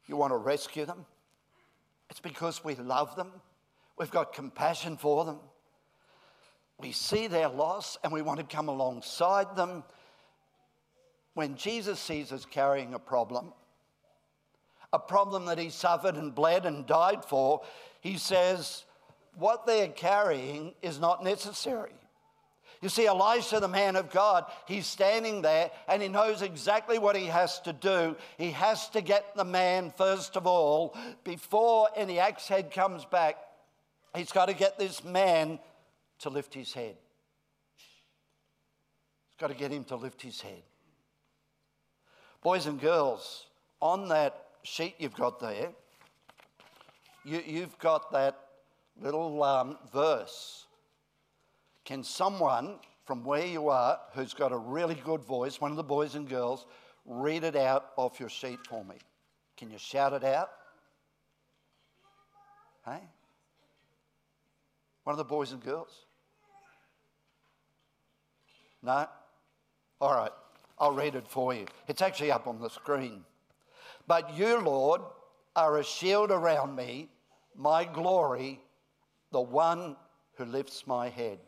You 0.06 0.16
want 0.16 0.32
to 0.32 0.36
rescue 0.36 0.84
them? 0.84 1.06
It's 2.08 2.20
because 2.20 2.64
we 2.64 2.74
love 2.76 3.16
them. 3.16 3.32
We've 3.98 4.10
got 4.10 4.32
compassion 4.32 4.96
for 4.96 5.24
them. 5.24 5.38
We 6.78 6.92
see 6.92 7.26
their 7.26 7.48
loss 7.48 7.98
and 8.04 8.12
we 8.12 8.22
want 8.22 8.38
to 8.38 8.46
come 8.46 8.68
alongside 8.68 9.56
them. 9.56 9.82
When 11.34 11.56
Jesus 11.56 11.98
sees 11.98 12.30
us 12.32 12.44
carrying 12.44 12.94
a 12.94 12.98
problem, 12.98 13.52
a 14.92 14.98
problem 14.98 15.46
that 15.46 15.58
he 15.58 15.70
suffered 15.70 16.16
and 16.16 16.34
bled 16.34 16.66
and 16.66 16.86
died 16.86 17.24
for, 17.24 17.62
he 18.00 18.18
says, 18.18 18.84
What 19.36 19.66
they're 19.66 19.88
carrying 19.88 20.74
is 20.82 20.98
not 20.98 21.24
necessary. 21.24 21.92
You 22.82 22.88
see, 22.88 23.06
Elisha, 23.06 23.60
the 23.60 23.68
man 23.68 23.94
of 23.94 24.10
God, 24.10 24.44
he's 24.66 24.86
standing 24.88 25.40
there 25.40 25.70
and 25.86 26.02
he 26.02 26.08
knows 26.08 26.42
exactly 26.42 26.98
what 26.98 27.14
he 27.14 27.26
has 27.26 27.60
to 27.60 27.72
do. 27.72 28.16
He 28.36 28.50
has 28.50 28.88
to 28.90 29.00
get 29.00 29.36
the 29.36 29.44
man, 29.44 29.92
first 29.96 30.36
of 30.36 30.48
all, 30.48 30.96
before 31.22 31.88
any 31.94 32.18
axe 32.18 32.48
head 32.48 32.72
comes 32.72 33.04
back, 33.04 33.36
he's 34.16 34.32
got 34.32 34.46
to 34.46 34.54
get 34.54 34.80
this 34.80 35.04
man 35.04 35.60
to 36.18 36.28
lift 36.28 36.52
his 36.52 36.72
head. 36.72 36.96
He's 37.76 39.38
got 39.38 39.48
to 39.48 39.54
get 39.54 39.70
him 39.70 39.84
to 39.84 39.96
lift 39.96 40.20
his 40.20 40.40
head. 40.40 40.62
Boys 42.42 42.66
and 42.66 42.80
girls, 42.80 43.46
on 43.80 44.08
that 44.08 44.46
sheet 44.64 44.96
you've 44.98 45.14
got 45.14 45.38
there, 45.38 45.70
you, 47.24 47.60
have 47.60 47.78
got 47.78 48.10
that 48.10 48.36
little 49.00 49.42
um, 49.42 49.78
verse 49.92 50.66
can 51.84 52.04
someone 52.04 52.76
from 53.04 53.24
where 53.24 53.44
you 53.44 53.68
are 53.68 53.98
who's 54.14 54.34
got 54.34 54.52
a 54.52 54.56
really 54.56 54.94
good 54.94 55.22
voice, 55.24 55.60
one 55.60 55.70
of 55.70 55.76
the 55.76 55.82
boys 55.82 56.14
and 56.14 56.28
girls, 56.28 56.66
read 57.04 57.42
it 57.42 57.56
out 57.56 57.86
off 57.96 58.20
your 58.20 58.28
sheet 58.28 58.60
for 58.68 58.84
me? 58.84 58.96
Can 59.56 59.70
you 59.70 59.78
shout 59.78 60.12
it 60.12 60.24
out? 60.24 60.50
Hey? 62.84 63.00
One 65.04 65.14
of 65.14 65.18
the 65.18 65.24
boys 65.24 65.52
and 65.52 65.62
girls? 65.62 66.06
No? 68.82 69.06
All 70.00 70.14
right, 70.14 70.32
I'll 70.78 70.92
read 70.92 71.14
it 71.14 71.28
for 71.28 71.54
you. 71.54 71.66
It's 71.88 72.02
actually 72.02 72.32
up 72.32 72.46
on 72.46 72.60
the 72.60 72.68
screen. 72.68 73.24
But 74.06 74.36
you, 74.36 74.60
Lord, 74.60 75.00
are 75.54 75.78
a 75.78 75.84
shield 75.84 76.30
around 76.30 76.74
me, 76.74 77.08
my 77.56 77.84
glory, 77.84 78.60
the 79.32 79.40
one 79.40 79.96
who 80.36 80.44
lifts 80.44 80.86
my 80.86 81.08
head. 81.08 81.38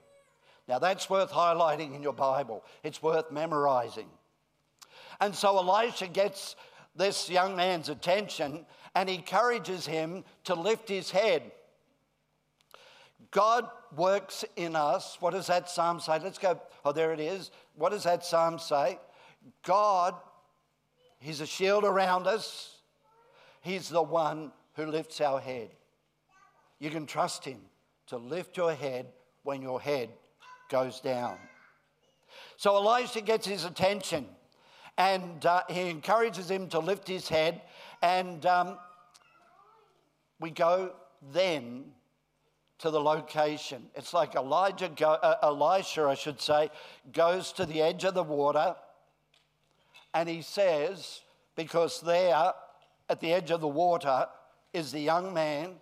Now, 0.67 0.79
that's 0.79 1.11
worth 1.11 1.31
highlighting 1.31 1.95
in 1.95 2.03
your 2.03 2.12
Bible, 2.12 2.64
it's 2.83 3.03
worth 3.03 3.31
memorizing. 3.31 4.09
And 5.21 5.35
so 5.35 5.57
Elisha 5.57 6.09
gets 6.09 6.57
this 6.97 7.29
young 7.29 7.57
man's 7.57 7.88
attention 7.88 8.67
and 8.95 9.09
encourages 9.09 9.87
him 9.87 10.25
to 10.45 10.55
lift 10.55 10.88
his 10.88 11.11
head. 11.11 11.53
God 13.31 13.69
works 13.97 14.45
in 14.57 14.76
us. 14.76 15.17
What 15.21 15.33
does 15.33 15.49
that 15.49 15.69
psalm 15.69 16.00
say? 16.00 16.19
Let's 16.21 16.38
go. 16.38 16.61
Oh, 16.85 16.93
there 16.93 17.12
it 17.12 17.21
is. 17.21 17.50
What 17.75 17.91
does 17.91 18.05
that 18.05 18.25
psalm 18.25 18.59
say? 18.59 18.99
God, 19.64 20.14
He's 21.19 21.41
a 21.41 21.47
shield 21.47 21.85
around 21.85 22.26
us. 22.26 22.76
He's 23.62 23.88
the 23.88 24.03
one 24.03 24.53
who 24.75 24.87
lifts 24.87 25.21
our 25.21 25.41
head. 25.41 25.71
You 26.79 26.91
can 26.91 27.07
trust 27.07 27.45
Him 27.45 27.61
to 28.08 28.16
lift 28.16 28.56
your 28.56 28.73
head 28.73 29.06
when 29.42 29.62
your 29.62 29.80
head 29.80 30.11
goes 30.70 31.00
down. 31.00 31.38
So 32.56 32.76
Elijah 32.76 33.21
gets 33.21 33.47
his 33.47 33.64
attention 33.64 34.26
and 34.97 35.45
uh, 35.45 35.62
he 35.69 35.88
encourages 35.90 36.50
him 36.50 36.69
to 36.69 36.78
lift 36.78 37.08
his 37.08 37.28
head. 37.28 37.62
And 38.02 38.45
um, 38.47 38.78
we 40.40 40.50
go 40.50 40.93
then 41.32 41.84
to 42.78 42.90
the 42.90 43.00
location. 43.00 43.84
It's 43.95 44.12
like 44.12 44.34
Elijah, 44.34 44.90
go, 44.95 45.12
uh, 45.12 45.36
Elisha, 45.43 46.04
I 46.04 46.14
should 46.14 46.40
say, 46.40 46.71
goes 47.12 47.52
to 47.52 47.67
the 47.67 47.82
edge 47.82 48.04
of 48.04 48.14
the 48.14 48.23
water 48.23 48.76
and 50.12 50.28
he 50.28 50.43
says, 50.43 51.21
because 51.56 52.00
there 52.00 52.52
at 53.08 53.21
the 53.21 53.32
edge 53.32 53.50
of 53.50 53.60
the 53.60 53.69
water 53.69 54.26
is 54.73 54.93
the 54.93 55.00
young 55.00 55.34
man 55.34 55.75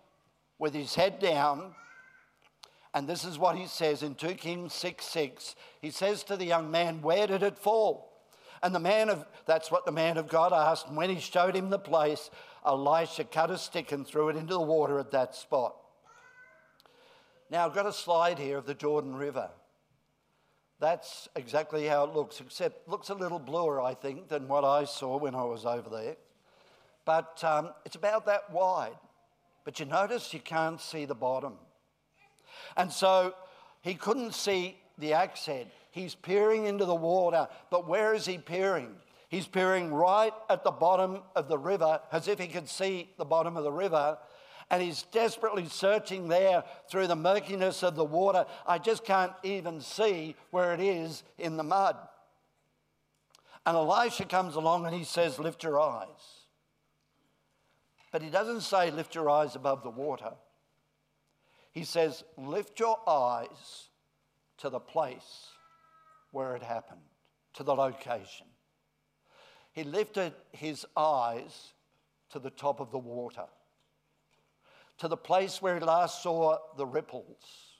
with 0.58 0.74
his 0.74 0.94
head 0.94 1.18
down 1.18 1.74
and 2.94 3.08
this 3.08 3.24
is 3.24 3.38
what 3.38 3.56
he 3.56 3.66
says 3.66 4.02
in 4.02 4.14
2 4.14 4.34
Kings 4.34 4.74
6 4.74 5.04
6. 5.04 5.54
He 5.80 5.90
says 5.90 6.22
to 6.24 6.36
the 6.36 6.44
young 6.44 6.70
man, 6.70 7.00
Where 7.00 7.26
did 7.26 7.42
it 7.42 7.56
fall? 7.56 8.12
And 8.62 8.74
the 8.74 8.80
man 8.80 9.08
of, 9.08 9.26
that's 9.46 9.70
what 9.70 9.86
the 9.86 9.92
man 9.92 10.18
of 10.18 10.28
God 10.28 10.52
asked. 10.52 10.86
And 10.88 10.96
when 10.96 11.10
he 11.10 11.18
showed 11.18 11.56
him 11.56 11.70
the 11.70 11.78
place, 11.78 12.30
Elisha 12.64 13.24
cut 13.24 13.50
a 13.50 13.58
stick 13.58 13.90
and 13.90 14.06
threw 14.06 14.28
it 14.28 14.36
into 14.36 14.54
the 14.54 14.60
water 14.60 15.00
at 15.00 15.10
that 15.10 15.34
spot. 15.34 15.74
Now, 17.50 17.66
I've 17.66 17.74
got 17.74 17.86
a 17.86 17.92
slide 17.92 18.38
here 18.38 18.56
of 18.56 18.66
the 18.66 18.74
Jordan 18.74 19.16
River. 19.16 19.50
That's 20.78 21.28
exactly 21.34 21.86
how 21.86 22.04
it 22.04 22.14
looks, 22.14 22.40
except 22.40 22.88
looks 22.88 23.08
a 23.08 23.14
little 23.14 23.38
bluer, 23.38 23.80
I 23.80 23.94
think, 23.94 24.28
than 24.28 24.48
what 24.48 24.64
I 24.64 24.84
saw 24.84 25.16
when 25.18 25.34
I 25.34 25.44
was 25.44 25.66
over 25.66 25.90
there. 25.90 26.16
But 27.04 27.42
um, 27.42 27.70
it's 27.84 27.96
about 27.96 28.26
that 28.26 28.50
wide. 28.50 28.96
But 29.64 29.80
you 29.80 29.86
notice 29.86 30.32
you 30.32 30.40
can't 30.40 30.80
see 30.80 31.04
the 31.04 31.14
bottom. 31.14 31.54
And 32.76 32.92
so 32.92 33.34
he 33.82 33.94
couldn't 33.94 34.34
see 34.34 34.78
the 34.98 35.12
axe 35.14 35.46
head. 35.46 35.70
He's 35.90 36.14
peering 36.14 36.66
into 36.66 36.84
the 36.84 36.94
water, 36.94 37.48
but 37.70 37.86
where 37.86 38.14
is 38.14 38.26
he 38.26 38.38
peering? 38.38 38.94
He's 39.28 39.46
peering 39.46 39.92
right 39.92 40.32
at 40.50 40.64
the 40.64 40.70
bottom 40.70 41.20
of 41.34 41.48
the 41.48 41.58
river 41.58 42.00
as 42.12 42.28
if 42.28 42.38
he 42.38 42.48
could 42.48 42.68
see 42.68 43.10
the 43.16 43.24
bottom 43.24 43.56
of 43.56 43.64
the 43.64 43.72
river. 43.72 44.18
And 44.70 44.82
he's 44.82 45.02
desperately 45.04 45.68
searching 45.68 46.28
there 46.28 46.64
through 46.90 47.06
the 47.06 47.16
murkiness 47.16 47.82
of 47.82 47.94
the 47.94 48.04
water. 48.04 48.46
I 48.66 48.78
just 48.78 49.04
can't 49.04 49.32
even 49.42 49.80
see 49.80 50.36
where 50.50 50.72
it 50.72 50.80
is 50.80 51.24
in 51.38 51.56
the 51.56 51.62
mud. 51.62 51.96
And 53.64 53.76
Elisha 53.76 54.24
comes 54.24 54.54
along 54.56 54.86
and 54.86 54.94
he 54.94 55.04
says, 55.04 55.38
Lift 55.38 55.62
your 55.62 55.80
eyes. 55.80 56.06
But 58.10 58.22
he 58.22 58.30
doesn't 58.30 58.62
say, 58.62 58.90
Lift 58.90 59.14
your 59.14 59.30
eyes 59.30 59.56
above 59.56 59.82
the 59.82 59.90
water. 59.90 60.32
He 61.72 61.84
says, 61.84 62.22
Lift 62.36 62.78
your 62.78 62.98
eyes 63.06 63.88
to 64.58 64.70
the 64.70 64.78
place 64.78 65.48
where 66.30 66.54
it 66.54 66.62
happened, 66.62 67.00
to 67.54 67.62
the 67.62 67.74
location. 67.74 68.46
He 69.72 69.84
lifted 69.84 70.34
his 70.52 70.86
eyes 70.96 71.72
to 72.30 72.38
the 72.38 72.50
top 72.50 72.80
of 72.80 72.90
the 72.90 72.98
water, 72.98 73.46
to 74.98 75.08
the 75.08 75.16
place 75.16 75.60
where 75.60 75.78
he 75.78 75.84
last 75.84 76.22
saw 76.22 76.58
the 76.76 76.86
ripples. 76.86 77.72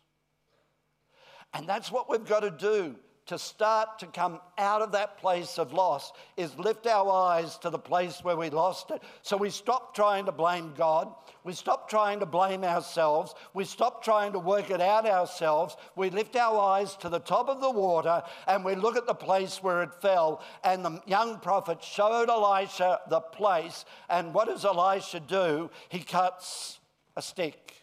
And 1.54 1.68
that's 1.68 1.92
what 1.92 2.08
we've 2.08 2.26
got 2.26 2.40
to 2.40 2.50
do 2.50 2.96
to 3.26 3.38
start 3.38 4.00
to 4.00 4.06
come 4.06 4.40
out 4.58 4.82
of 4.82 4.92
that 4.92 5.18
place 5.18 5.58
of 5.58 5.72
loss 5.72 6.12
is 6.36 6.58
lift 6.58 6.86
our 6.86 7.10
eyes 7.10 7.56
to 7.58 7.70
the 7.70 7.78
place 7.78 8.18
where 8.22 8.36
we 8.36 8.50
lost 8.50 8.90
it. 8.90 9.00
So 9.22 9.36
we 9.36 9.50
stop 9.50 9.94
trying 9.94 10.26
to 10.26 10.32
blame 10.32 10.74
God. 10.76 11.14
We 11.44 11.52
stop 11.52 11.88
trying 11.88 12.18
to 12.20 12.26
blame 12.26 12.64
ourselves. 12.64 13.34
We 13.54 13.64
stop 13.64 14.02
trying 14.02 14.32
to 14.32 14.40
work 14.40 14.70
it 14.70 14.80
out 14.80 15.06
ourselves. 15.06 15.76
We 15.94 16.10
lift 16.10 16.34
our 16.34 16.58
eyes 16.58 16.96
to 16.96 17.08
the 17.08 17.20
top 17.20 17.48
of 17.48 17.60
the 17.60 17.70
water 17.70 18.22
and 18.48 18.64
we 18.64 18.74
look 18.74 18.96
at 18.96 19.06
the 19.06 19.14
place 19.14 19.62
where 19.62 19.82
it 19.82 19.94
fell. 20.02 20.42
And 20.64 20.84
the 20.84 21.00
young 21.06 21.38
prophet 21.38 21.82
showed 21.82 22.28
Elisha 22.28 23.00
the 23.08 23.20
place. 23.20 23.84
And 24.10 24.34
what 24.34 24.48
does 24.48 24.64
Elisha 24.64 25.20
do? 25.20 25.70
He 25.90 26.00
cuts 26.00 26.80
a 27.16 27.22
stick. 27.22 27.76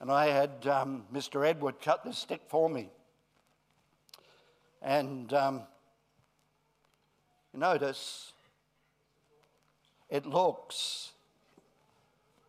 And 0.00 0.12
I 0.12 0.26
had 0.26 0.66
um, 0.68 1.04
Mr. 1.12 1.44
Edward 1.46 1.80
cut 1.80 2.04
this 2.04 2.18
stick 2.18 2.42
for 2.48 2.68
me. 2.68 2.90
And 4.84 5.32
um, 5.32 5.62
you 7.54 7.58
notice 7.58 8.32
it 10.10 10.26
looks 10.26 11.12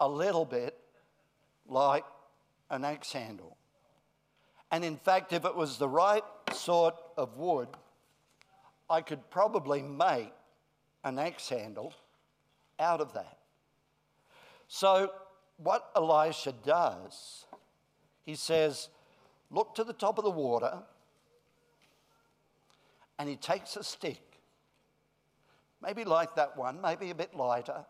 a 0.01 0.09
little 0.09 0.43
bit 0.43 0.77
like 1.69 2.03
an 2.69 2.83
axe 2.83 3.13
handle. 3.13 3.55
And 4.69 4.83
in 4.83 4.97
fact, 4.97 5.31
if 5.31 5.45
it 5.45 5.55
was 5.55 5.77
the 5.77 5.87
right 5.87 6.23
sort 6.51 6.95
of 7.15 7.37
wood, 7.37 7.69
I 8.89 8.99
could 8.99 9.29
probably 9.29 9.81
make 9.81 10.33
an 11.05 11.17
axe 11.17 11.47
handle 11.47 11.93
out 12.77 12.99
of 12.99 13.13
that. 13.13 13.37
So, 14.67 15.09
what 15.55 15.89
Elisha 15.95 16.53
does, 16.65 17.45
he 18.25 18.35
says, 18.35 18.89
Look 19.49 19.75
to 19.75 19.85
the 19.85 19.93
top 19.93 20.17
of 20.17 20.25
the 20.25 20.31
water 20.31 20.79
and 23.17 23.29
he 23.29 23.35
takes 23.35 23.75
a 23.75 23.83
stick, 23.83 24.39
maybe 25.81 26.03
like 26.03 26.35
that 26.35 26.57
one, 26.57 26.81
maybe 26.81 27.09
a 27.09 27.15
bit 27.15 27.35
lighter, 27.35 27.85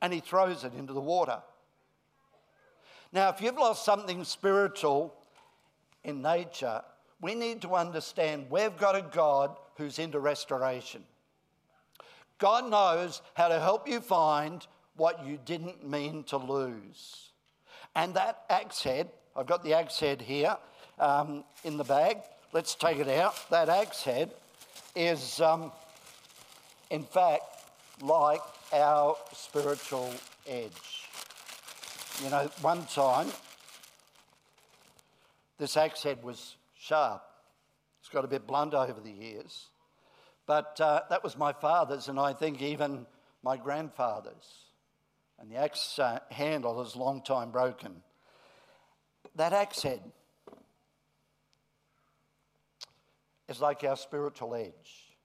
and 0.00 0.12
he 0.12 0.20
throws 0.20 0.64
it 0.64 0.74
into 0.74 0.92
the 0.92 1.00
water. 1.00 1.40
Now, 3.12 3.28
if 3.28 3.40
you've 3.40 3.56
lost 3.56 3.84
something 3.84 4.24
spiritual 4.24 5.14
in 6.02 6.22
nature, 6.22 6.82
we 7.20 7.34
need 7.34 7.62
to 7.62 7.74
understand 7.74 8.46
we've 8.50 8.76
got 8.76 8.96
a 8.96 9.02
God 9.02 9.56
who's 9.76 9.98
into 9.98 10.18
restoration. 10.18 11.04
God 12.38 12.68
knows 12.68 13.22
how 13.34 13.48
to 13.48 13.60
help 13.60 13.86
you 13.86 14.00
find 14.00 14.66
what 14.96 15.24
you 15.24 15.38
didn't 15.44 15.88
mean 15.88 16.24
to 16.24 16.36
lose. 16.36 17.30
And 17.94 18.14
that 18.14 18.44
axe 18.50 18.82
head, 18.82 19.10
I've 19.36 19.46
got 19.46 19.62
the 19.62 19.74
axe 19.74 20.00
head 20.00 20.20
here 20.20 20.56
um, 20.98 21.44
in 21.64 21.76
the 21.76 21.84
bag. 21.84 22.18
Let's 22.54 22.74
take 22.74 22.98
it 22.98 23.08
out. 23.08 23.48
That 23.48 23.70
axe 23.70 24.02
head 24.02 24.34
is, 24.94 25.40
um, 25.40 25.72
in 26.90 27.02
fact, 27.02 27.44
like 28.02 28.42
our 28.74 29.16
spiritual 29.32 30.12
edge. 30.46 31.08
You 32.22 32.28
know, 32.28 32.50
one 32.60 32.84
time, 32.84 33.28
this 35.56 35.78
axe 35.78 36.02
head 36.02 36.22
was 36.22 36.56
sharp. 36.76 37.22
It's 38.00 38.10
got 38.10 38.26
a 38.26 38.28
bit 38.28 38.46
blunt 38.46 38.74
over 38.74 39.00
the 39.00 39.10
years. 39.10 39.68
But 40.44 40.78
uh, 40.78 41.04
that 41.08 41.24
was 41.24 41.38
my 41.38 41.54
father's, 41.54 42.08
and 42.08 42.20
I 42.20 42.34
think 42.34 42.60
even 42.60 43.06
my 43.42 43.56
grandfather's. 43.56 44.66
And 45.38 45.50
the 45.50 45.56
axe 45.56 45.98
uh, 45.98 46.18
handle 46.30 46.82
is 46.82 46.96
long 46.96 47.22
time 47.22 47.50
broken. 47.50 48.02
That 49.36 49.54
axe 49.54 49.80
head 49.82 50.02
is 53.52 53.60
like 53.60 53.84
our 53.84 53.96
spiritual 53.96 54.54
edge. 54.54 55.16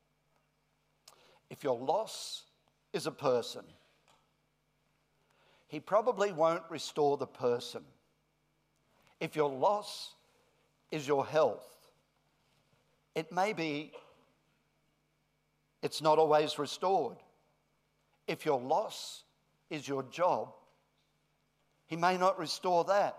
If 1.50 1.64
your 1.64 1.78
loss 1.78 2.44
is 2.92 3.08
a 3.08 3.12
person, 3.12 3.64
he 5.68 5.80
probably 5.80 6.34
won't 6.34 6.64
restore 6.70 7.16
the 7.16 7.26
person. 7.26 7.84
If 9.22 9.36
your 9.36 9.50
loss 9.50 10.14
is 10.92 11.08
your 11.08 11.26
health, 11.26 11.66
it 13.16 13.32
may 13.32 13.54
be 13.54 13.94
it's 15.82 16.02
not 16.02 16.20
always 16.20 16.60
restored. 16.60 17.18
If 18.28 18.46
your 18.46 18.60
loss 18.60 19.24
is 19.70 19.88
your 19.88 20.04
job, 20.04 20.50
he 21.86 21.96
may 21.96 22.18
not 22.18 22.38
restore 22.38 22.84
that, 22.86 23.18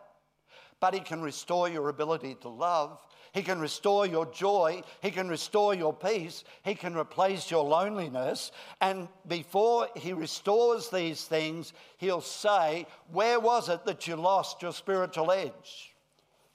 but 0.81 0.93
he 0.93 1.01
can 1.01 1.23
restore 1.23 1.67
your 1.67 1.89
ability 1.89 2.37
to 2.43 2.51
love. 2.51 3.01
He 3.39 3.45
can 3.45 3.61
restore 3.61 4.05
your 4.05 4.27
joy. 4.27 4.83
He 5.01 5.13
can 5.13 5.29
restore 5.29 5.73
your 5.73 5.95
peace. 5.95 6.43
He 6.65 6.75
can 6.75 6.97
replace 6.97 7.53
your 7.53 7.63
loneliness. 7.63 8.51
And 8.81 9.07
before 9.29 9.87
he 9.95 10.13
restores 10.13 10.91
these 10.91 11.23
things, 11.23 11.73
he'll 11.99 12.21
say, 12.21 12.85
Where 13.13 13.39
was 13.39 13.69
it 13.69 13.85
that 13.85 14.09
you 14.09 14.17
lost 14.17 14.61
your 14.61 14.73
spiritual 14.73 15.31
edge? 15.31 15.95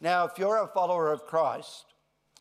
Now, 0.01 0.25
if 0.25 0.37
you're 0.37 0.61
a 0.61 0.67
follower 0.67 1.13
of 1.13 1.25
Christ, 1.25 1.85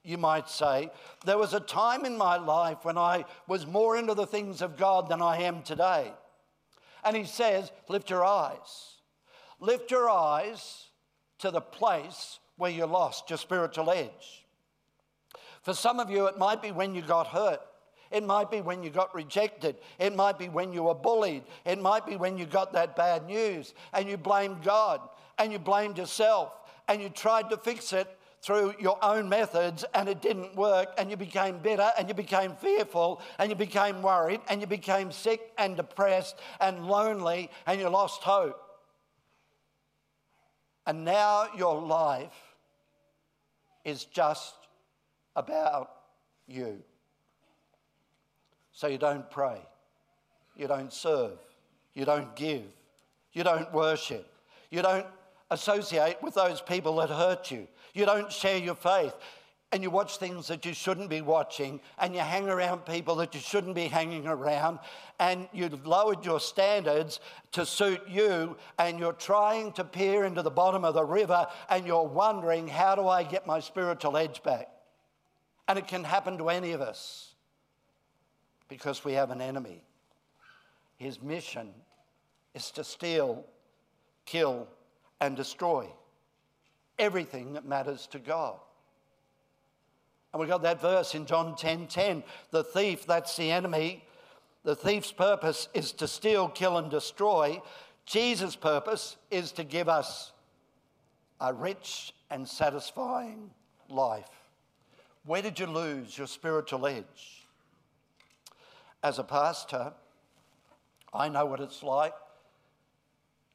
you 0.02 0.18
might 0.18 0.48
say, 0.48 0.90
there 1.24 1.38
was 1.38 1.54
a 1.54 1.60
time 1.60 2.04
in 2.04 2.18
my 2.18 2.36
life 2.36 2.78
when 2.82 2.98
I 2.98 3.24
was 3.46 3.64
more 3.64 3.96
into 3.96 4.14
the 4.14 4.26
things 4.26 4.60
of 4.60 4.76
God 4.76 5.08
than 5.08 5.22
I 5.22 5.42
am 5.42 5.62
today. 5.62 6.12
And 7.04 7.16
he 7.16 7.26
says, 7.26 7.70
lift 7.88 8.10
your 8.10 8.24
eyes. 8.24 8.96
Lift 9.60 9.92
your 9.92 10.10
eyes 10.10 10.88
to 11.38 11.52
the 11.52 11.60
place 11.60 12.40
where 12.56 12.70
you 12.70 12.86
lost 12.86 13.30
your 13.30 13.38
spiritual 13.38 13.90
edge. 13.90 14.44
For 15.62 15.74
some 15.74 16.00
of 16.00 16.10
you, 16.10 16.26
it 16.26 16.38
might 16.38 16.60
be 16.60 16.72
when 16.72 16.94
you 16.94 17.02
got 17.02 17.28
hurt. 17.28 17.60
It 18.10 18.24
might 18.24 18.50
be 18.50 18.60
when 18.60 18.82
you 18.82 18.90
got 18.90 19.14
rejected. 19.14 19.76
It 19.98 20.14
might 20.14 20.38
be 20.38 20.48
when 20.48 20.72
you 20.72 20.82
were 20.82 20.94
bullied. 20.94 21.44
It 21.64 21.80
might 21.80 22.06
be 22.06 22.16
when 22.16 22.36
you 22.36 22.44
got 22.44 22.72
that 22.74 22.94
bad 22.94 23.26
news 23.26 23.72
and 23.94 24.08
you 24.08 24.18
blamed 24.18 24.62
God 24.62 25.00
and 25.38 25.50
you 25.50 25.58
blamed 25.58 25.96
yourself 25.96 26.52
and 26.88 27.00
you 27.00 27.08
tried 27.08 27.48
to 27.50 27.56
fix 27.56 27.92
it 27.92 28.18
through 28.42 28.74
your 28.80 29.02
own 29.02 29.28
methods 29.28 29.84
and 29.94 30.08
it 30.08 30.20
didn't 30.20 30.54
work 30.56 30.88
and 30.98 31.10
you 31.10 31.16
became 31.16 31.58
bitter 31.58 31.90
and 31.96 32.08
you 32.08 32.14
became 32.14 32.54
fearful 32.56 33.22
and 33.38 33.48
you 33.48 33.56
became 33.56 34.02
worried 34.02 34.40
and 34.48 34.60
you 34.60 34.66
became 34.66 35.12
sick 35.12 35.52
and 35.56 35.76
depressed 35.76 36.36
and 36.60 36.86
lonely 36.86 37.48
and 37.66 37.80
you 37.80 37.88
lost 37.88 38.22
hope. 38.22 38.71
And 40.86 41.04
now 41.04 41.46
your 41.56 41.80
life 41.80 42.32
is 43.84 44.04
just 44.04 44.54
about 45.36 45.90
you. 46.46 46.82
So 48.72 48.86
you 48.86 48.98
don't 48.98 49.30
pray, 49.30 49.60
you 50.56 50.66
don't 50.66 50.92
serve, 50.92 51.38
you 51.94 52.04
don't 52.04 52.34
give, 52.34 52.64
you 53.32 53.44
don't 53.44 53.72
worship, 53.72 54.26
you 54.70 54.82
don't 54.82 55.06
associate 55.50 56.16
with 56.22 56.34
those 56.34 56.60
people 56.60 56.96
that 56.96 57.10
hurt 57.10 57.50
you. 57.50 57.68
You 57.94 58.06
don't 58.06 58.32
share 58.32 58.56
your 58.56 58.74
faith. 58.74 59.14
And 59.72 59.82
you 59.82 59.88
watch 59.88 60.18
things 60.18 60.48
that 60.48 60.66
you 60.66 60.74
shouldn't 60.74 61.08
be 61.08 61.22
watching, 61.22 61.80
and 61.98 62.14
you 62.14 62.20
hang 62.20 62.46
around 62.46 62.84
people 62.84 63.16
that 63.16 63.34
you 63.34 63.40
shouldn't 63.40 63.74
be 63.74 63.86
hanging 63.86 64.26
around, 64.26 64.80
and 65.18 65.48
you've 65.50 65.86
lowered 65.86 66.26
your 66.26 66.40
standards 66.40 67.20
to 67.52 67.64
suit 67.64 68.02
you, 68.06 68.54
and 68.78 68.98
you're 68.98 69.14
trying 69.14 69.72
to 69.72 69.84
peer 69.84 70.24
into 70.24 70.42
the 70.42 70.50
bottom 70.50 70.84
of 70.84 70.92
the 70.92 71.04
river, 71.04 71.46
and 71.70 71.86
you're 71.86 72.06
wondering, 72.06 72.68
how 72.68 72.94
do 72.94 73.08
I 73.08 73.22
get 73.22 73.46
my 73.46 73.60
spiritual 73.60 74.18
edge 74.18 74.42
back? 74.42 74.68
And 75.68 75.78
it 75.78 75.88
can 75.88 76.04
happen 76.04 76.36
to 76.36 76.50
any 76.50 76.72
of 76.72 76.82
us 76.82 77.34
because 78.68 79.06
we 79.06 79.14
have 79.14 79.30
an 79.30 79.40
enemy. 79.40 79.82
His 80.96 81.22
mission 81.22 81.70
is 82.54 82.70
to 82.72 82.84
steal, 82.84 83.46
kill, 84.26 84.68
and 85.20 85.34
destroy 85.34 85.88
everything 86.98 87.54
that 87.54 87.64
matters 87.64 88.06
to 88.08 88.18
God. 88.18 88.58
And 90.32 90.40
we 90.40 90.46
got 90.46 90.62
that 90.62 90.80
verse 90.80 91.14
in 91.14 91.26
John 91.26 91.56
10 91.56 91.88
10. 91.88 92.24
The 92.50 92.64
thief, 92.64 93.06
that's 93.06 93.36
the 93.36 93.50
enemy, 93.50 94.04
the 94.64 94.76
thief's 94.76 95.12
purpose 95.12 95.68
is 95.74 95.92
to 95.92 96.06
steal, 96.06 96.48
kill, 96.48 96.78
and 96.78 96.90
destroy. 96.90 97.60
Jesus' 98.06 98.56
purpose 98.56 99.16
is 99.30 99.52
to 99.52 99.64
give 99.64 99.88
us 99.88 100.32
a 101.40 101.52
rich 101.52 102.14
and 102.30 102.48
satisfying 102.48 103.50
life. 103.88 104.28
Where 105.24 105.42
did 105.42 105.58
you 105.58 105.66
lose 105.66 106.16
your 106.16 106.26
spiritual 106.26 106.86
edge? 106.86 107.46
As 109.02 109.18
a 109.18 109.24
pastor, 109.24 109.92
I 111.12 111.28
know 111.28 111.44
what 111.44 111.60
it's 111.60 111.82
like 111.82 112.14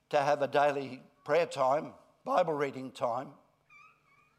to 0.09 0.17
have 0.17 0.41
a 0.41 0.47
daily 0.47 1.01
prayer 1.23 1.45
time, 1.45 1.93
Bible 2.25 2.53
reading 2.53 2.91
time, 2.91 3.29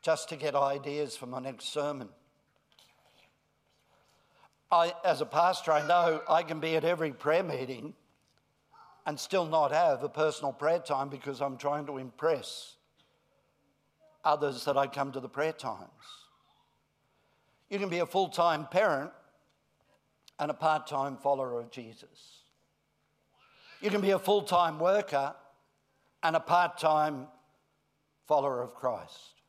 just 0.02 0.28
to 0.28 0.36
get 0.36 0.54
ideas 0.54 1.16
for 1.16 1.26
my 1.26 1.40
next 1.40 1.72
sermon. 1.72 2.08
I, 4.70 4.92
as 5.04 5.20
a 5.20 5.26
pastor, 5.26 5.72
I 5.72 5.86
know 5.86 6.20
I 6.28 6.42
can 6.42 6.60
be 6.60 6.76
at 6.76 6.84
every 6.84 7.12
prayer 7.12 7.42
meeting 7.42 7.94
and 9.06 9.18
still 9.18 9.46
not 9.46 9.72
have 9.72 10.02
a 10.02 10.08
personal 10.08 10.52
prayer 10.52 10.78
time 10.78 11.08
because 11.08 11.40
I'm 11.40 11.56
trying 11.56 11.86
to 11.86 11.96
impress 11.96 12.74
others 14.24 14.66
that 14.66 14.76
I 14.76 14.86
come 14.86 15.12
to 15.12 15.20
the 15.20 15.28
prayer 15.28 15.52
times. 15.52 15.88
You 17.70 17.78
can 17.78 17.88
be 17.88 18.00
a 18.00 18.06
full 18.06 18.28
time 18.28 18.66
parent 18.66 19.10
and 20.38 20.50
a 20.50 20.54
part 20.54 20.86
time 20.86 21.16
follower 21.16 21.60
of 21.60 21.70
Jesus. 21.70 22.42
You 23.80 23.90
can 23.90 24.00
be 24.02 24.10
a 24.10 24.18
full 24.18 24.42
time 24.42 24.78
worker 24.78 25.34
and 26.22 26.36
a 26.36 26.40
part 26.40 26.78
time 26.78 27.28
follower 28.26 28.62
of 28.62 28.74
Christ. 28.74 29.40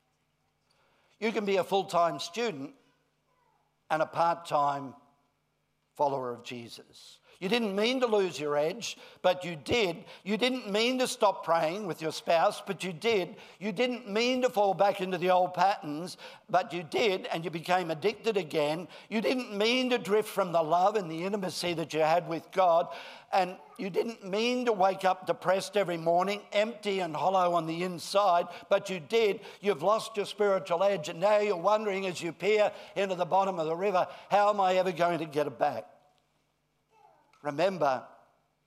You 1.20 1.34
can 1.34 1.44
be 1.44 1.58
a 1.58 1.64
full 1.64 1.84
time 1.84 2.20
student 2.20 2.72
and 3.90 4.02
a 4.02 4.06
part 4.06 4.46
time 4.46 4.94
follower 6.00 6.32
of 6.34 6.46
Jesus. 6.46 7.20
You 7.40 7.48
didn't 7.48 7.74
mean 7.74 8.02
to 8.02 8.06
lose 8.06 8.38
your 8.38 8.58
edge, 8.58 8.98
but 9.22 9.46
you 9.46 9.56
did. 9.56 10.04
You 10.26 10.36
didn't 10.36 10.70
mean 10.70 11.00
to 11.00 11.08
stop 11.08 11.46
praying 11.46 11.88
with 11.88 12.02
your 12.02 12.12
spouse, 12.12 12.62
but 12.66 12.84
you 12.84 12.92
did. 12.92 13.38
You 13.60 13.72
didn't 13.72 14.10
mean 14.10 14.42
to 14.42 14.50
fall 14.50 14.74
back 14.74 15.00
into 15.00 15.18
the 15.18 15.30
old 15.30 15.54
patterns, 15.54 16.18
but 16.50 16.74
you 16.74 16.84
did, 16.84 17.28
and 17.28 17.46
you 17.46 17.50
became 17.50 17.92
addicted 17.92 18.36
again. 18.36 18.90
You 19.08 19.22
didn't 19.22 19.58
mean 19.58 19.90
to 19.92 19.98
drift 19.98 20.28
from 20.28 20.52
the 20.52 20.62
love 20.62 20.98
and 20.98 21.10
the 21.10 21.24
intimacy 21.24 21.74
that 21.76 21.94
you 21.94 22.02
had 22.02 22.28
with 22.28 22.52
God, 22.52 22.90
and 23.32 23.56
you 23.78 23.90
didn't 23.90 24.28
mean 24.28 24.66
to 24.66 24.74
wake 24.74 25.06
up 25.06 25.26
depressed 25.26 25.78
every 25.78 25.96
morning, 25.96 26.42
empty 26.52 27.00
and 27.00 27.16
hollow 27.16 27.54
on 27.54 27.68
the 27.68 27.84
inside, 27.84 28.48
but 28.68 28.90
you 28.90 29.00
did. 29.00 29.40
You've 29.62 29.82
lost 29.82 30.18
your 30.18 30.26
spiritual 30.26 30.84
edge, 30.84 31.08
and 31.08 31.22
now 31.22 31.40
you're 31.40 31.56
wondering 31.56 32.06
as 32.06 32.22
you 32.22 32.34
peer 32.34 32.74
into 32.98 33.16
the 33.16 33.24
bottom 33.24 33.60
of 33.60 33.66
the 33.66 33.78
river, 33.78 34.08
how 34.30 34.50
am 34.50 34.60
I 34.60 34.74
ever 34.76 34.92
going 34.92 35.20
to 35.20 35.26
get 35.26 35.48
it 35.48 35.58
back? 35.58 35.86
Remember, 37.42 38.04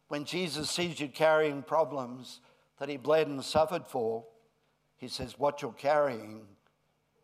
when 0.09 0.25
Jesus 0.25 0.71
sees 0.71 1.01
you 1.01 1.09
carrying 1.09 1.63
problems 1.63 2.41
that 2.79 2.89
he 2.89 2.97
bled 2.97 3.29
and 3.29 3.43
suffered 3.45 3.87
for, 3.87 4.25
he 4.97 5.09
says, 5.09 5.39
What 5.39 5.63
you're 5.63 5.73
carrying 5.73 6.43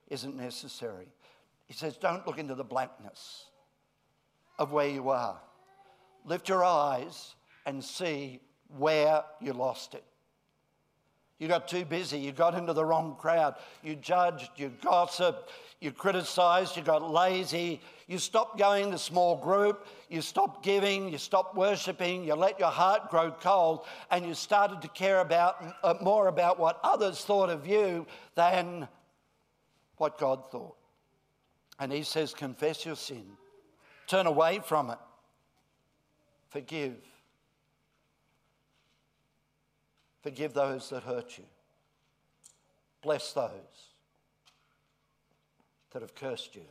isn't 0.08 0.36
necessary. 0.36 1.08
He 1.66 1.74
says, 1.74 1.96
Don't 1.96 2.26
look 2.26 2.38
into 2.38 2.54
the 2.54 2.64
blackness 2.64 3.46
of 4.58 4.72
where 4.72 4.88
you 4.88 5.10
are. 5.10 5.40
Lift 6.24 6.48
your 6.48 6.64
eyes 6.64 7.34
and 7.66 7.82
see 7.82 8.40
where 8.76 9.22
you 9.40 9.52
lost 9.52 9.94
it. 9.94 10.04
You 11.38 11.46
got 11.46 11.68
too 11.68 11.84
busy. 11.84 12.18
You 12.18 12.32
got 12.32 12.54
into 12.54 12.72
the 12.72 12.84
wrong 12.84 13.16
crowd. 13.18 13.54
You 13.82 13.94
judged, 13.94 14.50
you 14.56 14.72
gossiped, 14.82 15.50
you 15.80 15.92
criticized, 15.92 16.76
you 16.76 16.82
got 16.82 17.08
lazy. 17.08 17.80
You 18.08 18.18
stopped 18.18 18.58
going 18.58 18.90
to 18.90 18.98
small 18.98 19.36
group. 19.36 19.86
You 20.08 20.20
stopped 20.20 20.64
giving. 20.64 21.10
You 21.10 21.18
stopped 21.18 21.54
worshiping. 21.54 22.24
You 22.24 22.34
let 22.34 22.58
your 22.58 22.70
heart 22.70 23.10
grow 23.10 23.30
cold 23.30 23.86
and 24.10 24.26
you 24.26 24.34
started 24.34 24.82
to 24.82 24.88
care 24.88 25.20
about 25.20 25.62
uh, 25.84 25.94
more 26.00 26.26
about 26.26 26.58
what 26.58 26.80
others 26.82 27.24
thought 27.24 27.50
of 27.50 27.66
you 27.66 28.06
than 28.34 28.88
what 29.98 30.18
God 30.18 30.50
thought. 30.50 30.74
And 31.78 31.92
He 31.92 32.02
says, 32.02 32.34
confess 32.34 32.84
your 32.84 32.96
sin, 32.96 33.24
turn 34.08 34.26
away 34.26 34.60
from 34.64 34.90
it, 34.90 34.98
forgive. 36.48 36.96
Forgive 40.22 40.52
those 40.52 40.90
that 40.90 41.04
hurt 41.04 41.38
you. 41.38 41.44
Bless 43.02 43.32
those 43.32 43.50
that 45.92 46.02
have 46.02 46.14
cursed 46.14 46.54
you. 46.54 46.64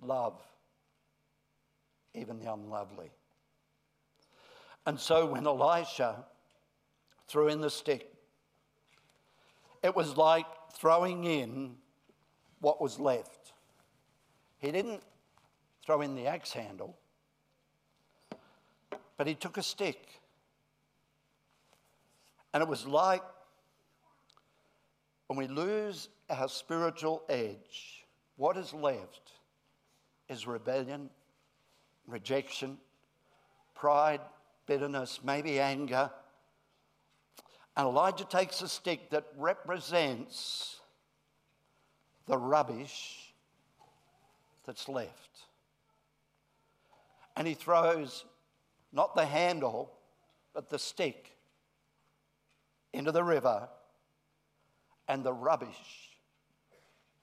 Love 0.00 0.40
even 2.14 2.38
the 2.38 2.52
unlovely. 2.52 3.10
And 4.86 4.98
so 4.98 5.26
when 5.26 5.46
Elisha 5.46 6.24
threw 7.28 7.48
in 7.48 7.60
the 7.60 7.70
stick, 7.70 8.12
it 9.82 9.94
was 9.94 10.16
like 10.16 10.46
throwing 10.74 11.24
in 11.24 11.76
what 12.60 12.80
was 12.80 12.98
left. 12.98 13.52
He 14.58 14.70
didn't 14.70 15.02
throw 15.84 16.00
in 16.02 16.14
the 16.14 16.26
axe 16.26 16.52
handle, 16.52 16.96
but 19.16 19.26
he 19.26 19.34
took 19.34 19.56
a 19.56 19.62
stick 19.62 20.20
and 22.52 22.62
it 22.62 22.68
was 22.68 22.86
like 22.86 23.22
when 25.26 25.38
we 25.38 25.46
lose 25.46 26.08
our 26.28 26.48
spiritual 26.48 27.22
edge, 27.28 28.04
what 28.36 28.56
is 28.56 28.74
left 28.74 29.32
is 30.28 30.46
rebellion, 30.46 31.08
rejection, 32.06 32.76
pride, 33.74 34.20
bitterness, 34.66 35.20
maybe 35.24 35.58
anger. 35.58 36.10
And 37.76 37.86
Elijah 37.86 38.24
takes 38.24 38.60
a 38.60 38.68
stick 38.68 39.10
that 39.10 39.24
represents 39.38 40.80
the 42.26 42.36
rubbish 42.36 43.32
that's 44.66 44.88
left. 44.88 45.40
And 47.36 47.46
he 47.46 47.54
throws 47.54 48.26
not 48.92 49.14
the 49.14 49.24
handle, 49.24 49.90
but 50.52 50.68
the 50.68 50.78
stick 50.78 51.31
into 52.92 53.12
the 53.12 53.24
river, 53.24 53.68
and 55.08 55.24
the 55.24 55.32
rubbish 55.32 56.10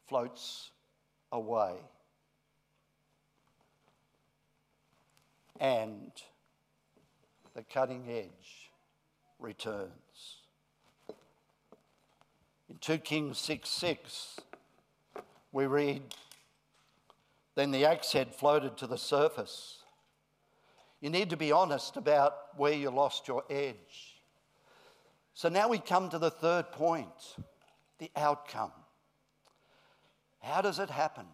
floats 0.08 0.72
away. 1.32 1.76
And 5.60 6.12
the 7.54 7.64
cutting 7.64 8.06
edge 8.10 8.72
returns. 9.40 9.90
In 12.70 12.78
2 12.80 13.00
Kings 13.00 13.38
6 13.40 13.68
6, 13.70 14.40
we 15.52 15.66
read, 15.66 16.04
Then 17.56 17.72
the 17.72 17.86
axe 17.86 18.14
head 18.14 18.34
floated 18.34 18.78
to 18.78 18.88
the 18.88 18.98
surface. 18.98 19.80
You 21.02 21.10
need 21.10 21.30
to 21.30 21.38
be 21.38 21.52
honest 21.52 21.98
about 21.98 22.36
where 22.58 22.74
you 22.74 22.90
lost 22.90 23.28
your 23.28 23.44
edge. 23.50 24.09
So 25.40 25.48
now 25.48 25.70
we 25.70 25.78
come 25.78 26.10
to 26.10 26.20
the 26.20 26.32
third 26.32 26.70
point 26.74 27.08
the 27.98 28.12
outcome. 28.18 28.74
How 30.42 30.60
does 30.60 30.80
it 30.80 30.90
happen? 30.90 31.28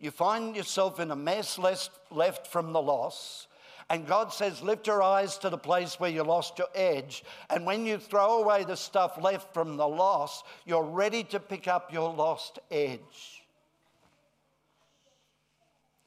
You 0.00 0.10
find 0.10 0.56
yourself 0.56 0.98
in 0.98 1.12
a 1.12 1.14
mess 1.14 1.56
left 1.56 2.46
from 2.48 2.72
the 2.72 2.82
loss, 2.82 3.46
and 3.88 4.08
God 4.08 4.32
says, 4.32 4.60
Lift 4.60 4.88
your 4.88 5.04
eyes 5.04 5.38
to 5.38 5.50
the 5.50 5.56
place 5.56 6.00
where 6.00 6.10
you 6.10 6.24
lost 6.24 6.58
your 6.58 6.66
edge. 6.74 7.22
And 7.48 7.64
when 7.64 7.86
you 7.86 7.98
throw 7.98 8.42
away 8.42 8.64
the 8.64 8.76
stuff 8.76 9.22
left 9.22 9.54
from 9.54 9.76
the 9.76 9.86
loss, 9.86 10.42
you're 10.64 10.82
ready 10.82 11.22
to 11.22 11.38
pick 11.38 11.68
up 11.68 11.92
your 11.92 12.12
lost 12.12 12.58
edge. 12.72 13.44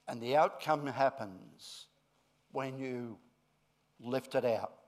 And 0.05 0.21
the 0.21 0.35
outcome 0.35 0.85
happens 0.85 1.85
when 2.51 2.77
you 2.77 3.17
lift 4.01 4.35
it 4.35 4.43
out 4.43 4.78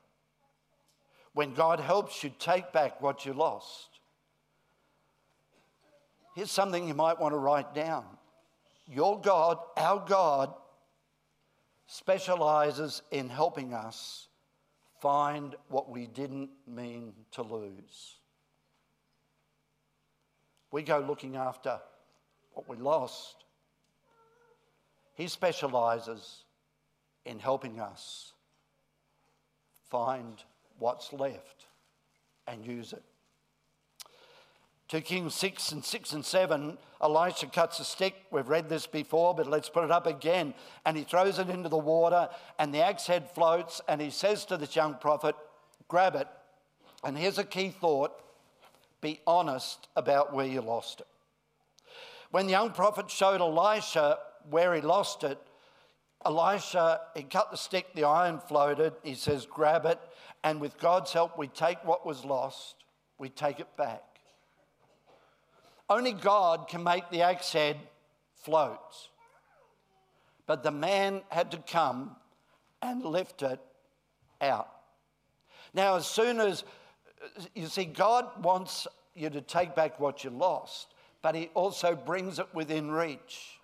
when 1.34 1.54
God 1.54 1.80
helps 1.80 2.24
you 2.24 2.32
take 2.40 2.72
back 2.72 3.02
what 3.02 3.26
you 3.26 3.34
lost. 3.34 3.88
Here's 6.36 6.52
something 6.52 6.88
you 6.88 6.94
might 6.94 7.20
want 7.20 7.34
to 7.34 7.38
write 7.38 7.74
down 7.74 8.06
Your 8.88 9.20
God, 9.20 9.58
our 9.78 10.04
God, 10.08 10.54
specializes 11.88 13.02
in 13.12 13.30
helping 13.30 13.74
us 13.74 14.28
find 15.02 15.56
what 15.68 15.90
we 15.90 16.08
didn't 16.08 16.50
mean 16.68 17.14
to 17.32 17.42
lose. 17.42 18.18
We 20.72 20.84
go 20.84 21.00
looking 21.00 21.36
after 21.36 21.80
what 22.54 22.70
we 22.70 22.78
lost. 22.78 23.44
He 25.16 25.28
specializes 25.28 26.44
in 27.26 27.40
helping 27.40 27.80
us 27.80 28.34
find 29.90 30.42
what's 30.82 31.14
left 31.14 31.68
and 32.48 32.66
use 32.66 32.92
it. 32.92 33.04
2 34.90 35.00
Kings 35.02 35.34
6 35.36 35.72
and 35.72 35.86
6 35.86 36.12
and 36.12 36.26
7, 36.26 36.78
Elisha 37.02 37.48
cuts 37.48 37.80
a 37.80 37.86
stick. 37.86 38.14
We've 38.30 38.50
read 38.50 38.68
this 38.68 38.88
before, 38.88 39.34
but 39.34 39.48
let's 39.48 39.70
put 39.70 39.86
it 39.86 39.92
up 39.92 40.06
again. 40.06 40.54
And 40.86 40.98
he 40.98 41.04
throws 41.04 41.40
it 41.40 41.50
into 41.50 41.70
the 41.70 41.78
water, 41.78 42.28
and 42.60 42.74
the 42.74 42.84
axe 42.84 43.08
head 43.08 43.30
floats, 43.34 43.80
and 43.88 44.02
he 44.02 44.10
says 44.10 44.44
to 44.46 44.58
this 44.58 44.76
young 44.76 44.96
prophet, 44.96 45.36
Grab 45.88 46.16
it. 46.16 46.28
And 47.06 47.18
here's 47.18 47.38
a 47.38 47.46
key 47.46 47.70
thought 47.70 48.12
be 49.00 49.20
honest 49.26 49.88
about 49.96 50.34
where 50.34 50.46
you 50.46 50.62
lost 50.62 51.00
it. 51.00 51.08
When 52.32 52.46
the 52.46 52.52
young 52.52 52.72
prophet 52.72 53.10
showed 53.10 53.42
Elisha 53.42 54.20
where 54.50 54.76
he 54.76 54.82
lost 54.82 55.24
it, 55.24 55.40
Elisha, 56.26 57.02
he 57.16 57.24
cut 57.24 57.52
the 57.52 57.58
stick, 57.58 57.94
the 57.94 58.04
iron 58.04 58.40
floated. 58.40 58.94
He 59.04 59.16
says, 59.16 59.46
Grab 59.46 59.86
it. 59.86 60.00
And 60.44 60.60
with 60.60 60.78
God's 60.80 61.14
help, 61.14 61.38
we 61.38 61.48
take 61.48 61.84
what 61.86 62.06
was 62.06 62.26
lost, 62.26 62.76
we 63.18 63.30
take 63.30 63.60
it 63.60 63.76
back. 63.78 64.04
Only 65.90 66.14
God 66.14 66.68
can 66.68 66.84
make 66.84 67.10
the 67.10 67.22
axe 67.22 67.52
head 67.52 67.78
float. 68.34 68.80
But 70.48 70.64
the 70.64 70.72
man 70.72 71.22
had 71.30 71.52
to 71.52 71.58
come 71.58 72.16
and 72.82 73.04
lift 73.04 73.42
it 73.42 73.60
out. 74.40 74.70
Now, 75.74 75.96
as 75.96 76.06
soon 76.08 76.40
as 76.40 76.64
you 77.54 77.68
see, 77.68 77.86
God 77.86 78.44
wants 78.44 78.88
you 79.16 79.30
to 79.30 79.42
take 79.42 79.76
back 79.76 80.00
what 80.00 80.24
you 80.24 80.30
lost, 80.30 80.94
but 81.22 81.36
He 81.36 81.50
also 81.54 81.96
brings 81.96 82.40
it 82.40 82.48
within 82.54 82.90
reach. 82.92 83.60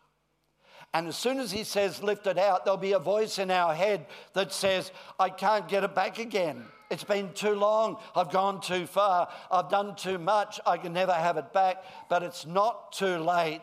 And 0.94 1.08
as 1.08 1.18
soon 1.18 1.40
as 1.40 1.52
he 1.52 1.64
says, 1.64 2.02
lift 2.02 2.28
it 2.28 2.38
out, 2.38 2.66
there'll 2.66 2.78
be 2.78 2.94
a 2.94 3.00
voice 3.00 3.40
in 3.40 3.52
our 3.52 3.76
head 3.76 4.06
that 4.34 4.54
says, 4.54 4.92
I 5.20 5.30
can't 5.30 5.68
get 5.68 5.84
it 5.84 5.94
back 5.94 6.18
again. 6.18 6.66
It's 6.90 7.04
been 7.04 7.34
too 7.34 7.54
long. 7.54 7.98
I've 8.16 8.32
gone 8.32 8.62
too 8.62 8.88
far. 8.88 9.28
I've 9.52 9.70
done 9.70 9.96
too 9.96 10.18
much. 10.18 10.60
I 10.66 10.78
can 10.78 10.94
never 10.94 11.12
have 11.12 11.38
it 11.38 11.52
back. 11.52 11.84
But 12.10 12.24
it's 12.24 12.46
not 12.46 12.94
too 12.94 13.18
late 13.18 13.62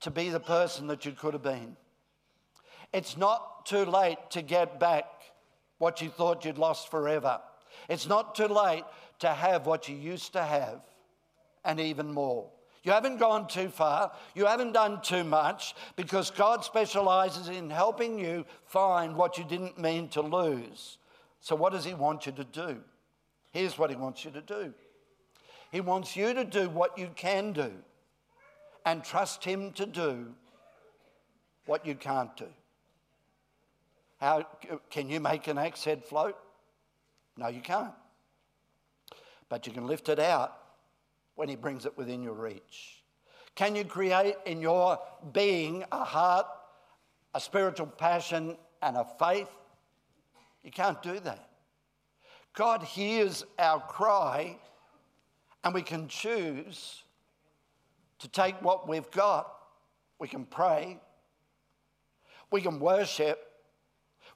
to 0.00 0.10
be 0.10 0.28
the 0.28 0.40
person 0.40 0.86
that 0.88 1.06
you 1.06 1.12
could 1.12 1.32
have 1.32 1.42
been. 1.42 1.76
It's 2.92 3.16
not 3.16 3.64
too 3.66 3.84
late 3.84 4.18
to 4.30 4.42
get 4.42 4.78
back 4.78 5.06
what 5.78 6.00
you 6.00 6.10
thought 6.10 6.44
you'd 6.44 6.58
lost 6.58 6.90
forever. 6.90 7.40
It's 7.88 8.06
not 8.06 8.34
too 8.34 8.48
late 8.48 8.84
to 9.20 9.28
have 9.28 9.66
what 9.66 9.88
you 9.88 9.96
used 9.96 10.34
to 10.34 10.42
have 10.42 10.80
and 11.64 11.80
even 11.80 12.12
more. 12.12 12.48
You 12.86 12.92
haven't 12.92 13.18
gone 13.18 13.48
too 13.48 13.68
far. 13.68 14.12
You 14.36 14.46
haven't 14.46 14.70
done 14.70 15.00
too 15.02 15.24
much 15.24 15.74
because 15.96 16.30
God 16.30 16.64
specializes 16.64 17.48
in 17.48 17.68
helping 17.68 18.16
you 18.16 18.46
find 18.64 19.16
what 19.16 19.36
you 19.36 19.42
didn't 19.42 19.76
mean 19.76 20.06
to 20.10 20.22
lose. 20.22 20.98
So, 21.40 21.56
what 21.56 21.72
does 21.72 21.84
He 21.84 21.94
want 21.94 22.26
you 22.26 22.32
to 22.32 22.44
do? 22.44 22.78
Here's 23.50 23.76
what 23.76 23.90
He 23.90 23.96
wants 23.96 24.24
you 24.24 24.30
to 24.30 24.40
do 24.40 24.72
He 25.72 25.80
wants 25.80 26.14
you 26.14 26.32
to 26.32 26.44
do 26.44 26.68
what 26.68 26.96
you 26.96 27.10
can 27.16 27.52
do 27.52 27.72
and 28.84 29.02
trust 29.02 29.42
Him 29.42 29.72
to 29.72 29.84
do 29.84 30.32
what 31.64 31.84
you 31.84 31.96
can't 31.96 32.36
do. 32.36 32.48
How 34.20 34.46
can 34.90 35.10
you 35.10 35.18
make 35.18 35.48
an 35.48 35.58
axe 35.58 35.82
head 35.82 36.04
float? 36.04 36.36
No, 37.36 37.48
you 37.48 37.60
can't. 37.60 37.94
But 39.48 39.66
you 39.66 39.72
can 39.72 39.88
lift 39.88 40.08
it 40.08 40.20
out 40.20 40.56
when 41.36 41.48
He 41.48 41.56
brings 41.56 41.86
it 41.86 41.96
within 41.96 42.22
your 42.22 42.34
reach? 42.34 43.02
Can 43.54 43.74
you 43.74 43.84
create 43.84 44.34
in 44.44 44.60
your 44.60 44.98
being 45.32 45.84
a 45.92 46.04
heart, 46.04 46.46
a 47.34 47.40
spiritual 47.40 47.86
passion, 47.86 48.58
and 48.82 48.96
a 48.96 49.06
faith? 49.18 49.48
You 50.62 50.70
can't 50.70 51.00
do 51.02 51.20
that 51.20 51.48
God 52.56 52.82
hears 52.82 53.44
our 53.58 53.80
cry, 53.80 54.56
and 55.62 55.74
we 55.74 55.82
can 55.82 56.08
choose 56.08 57.02
to 58.18 58.28
take 58.28 58.60
what 58.62 58.88
we've 58.88 59.10
got. 59.10 59.52
We 60.18 60.26
can 60.26 60.46
pray, 60.46 60.98
we 62.50 62.62
can 62.62 62.80
worship, 62.80 63.38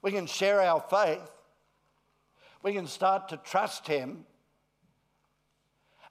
we 0.03 0.11
can 0.11 0.27
share 0.27 0.61
our 0.61 0.79
faith, 0.79 1.31
we 2.61 2.73
can 2.73 2.85
start 2.85 3.29
to 3.29 3.37
trust 3.37 3.87
Him. 3.87 4.25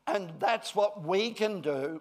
And 0.07 0.33
that's 0.39 0.75
what 0.75 1.05
we 1.07 1.31
can 1.31 1.61
do. 1.61 2.01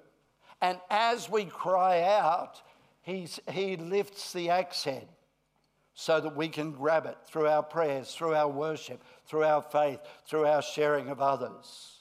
And 0.61 0.79
as 0.89 1.29
we 1.29 1.45
cry 1.45 2.01
out, 2.01 2.61
he's, 3.01 3.39
He 3.51 3.77
lifts 3.77 4.33
the 4.33 4.49
axe 4.49 4.83
head 4.83 5.07
so 5.93 6.19
that 6.21 6.35
we 6.35 6.47
can 6.47 6.71
grab 6.71 7.05
it 7.05 7.17
through 7.25 7.47
our 7.47 7.61
prayers, 7.63 8.13
through 8.13 8.33
our 8.33 8.47
worship, 8.47 9.03
through 9.25 9.43
our 9.43 9.61
faith, 9.61 9.99
through 10.25 10.45
our 10.45 10.61
sharing 10.61 11.09
of 11.09 11.21
others. 11.21 11.97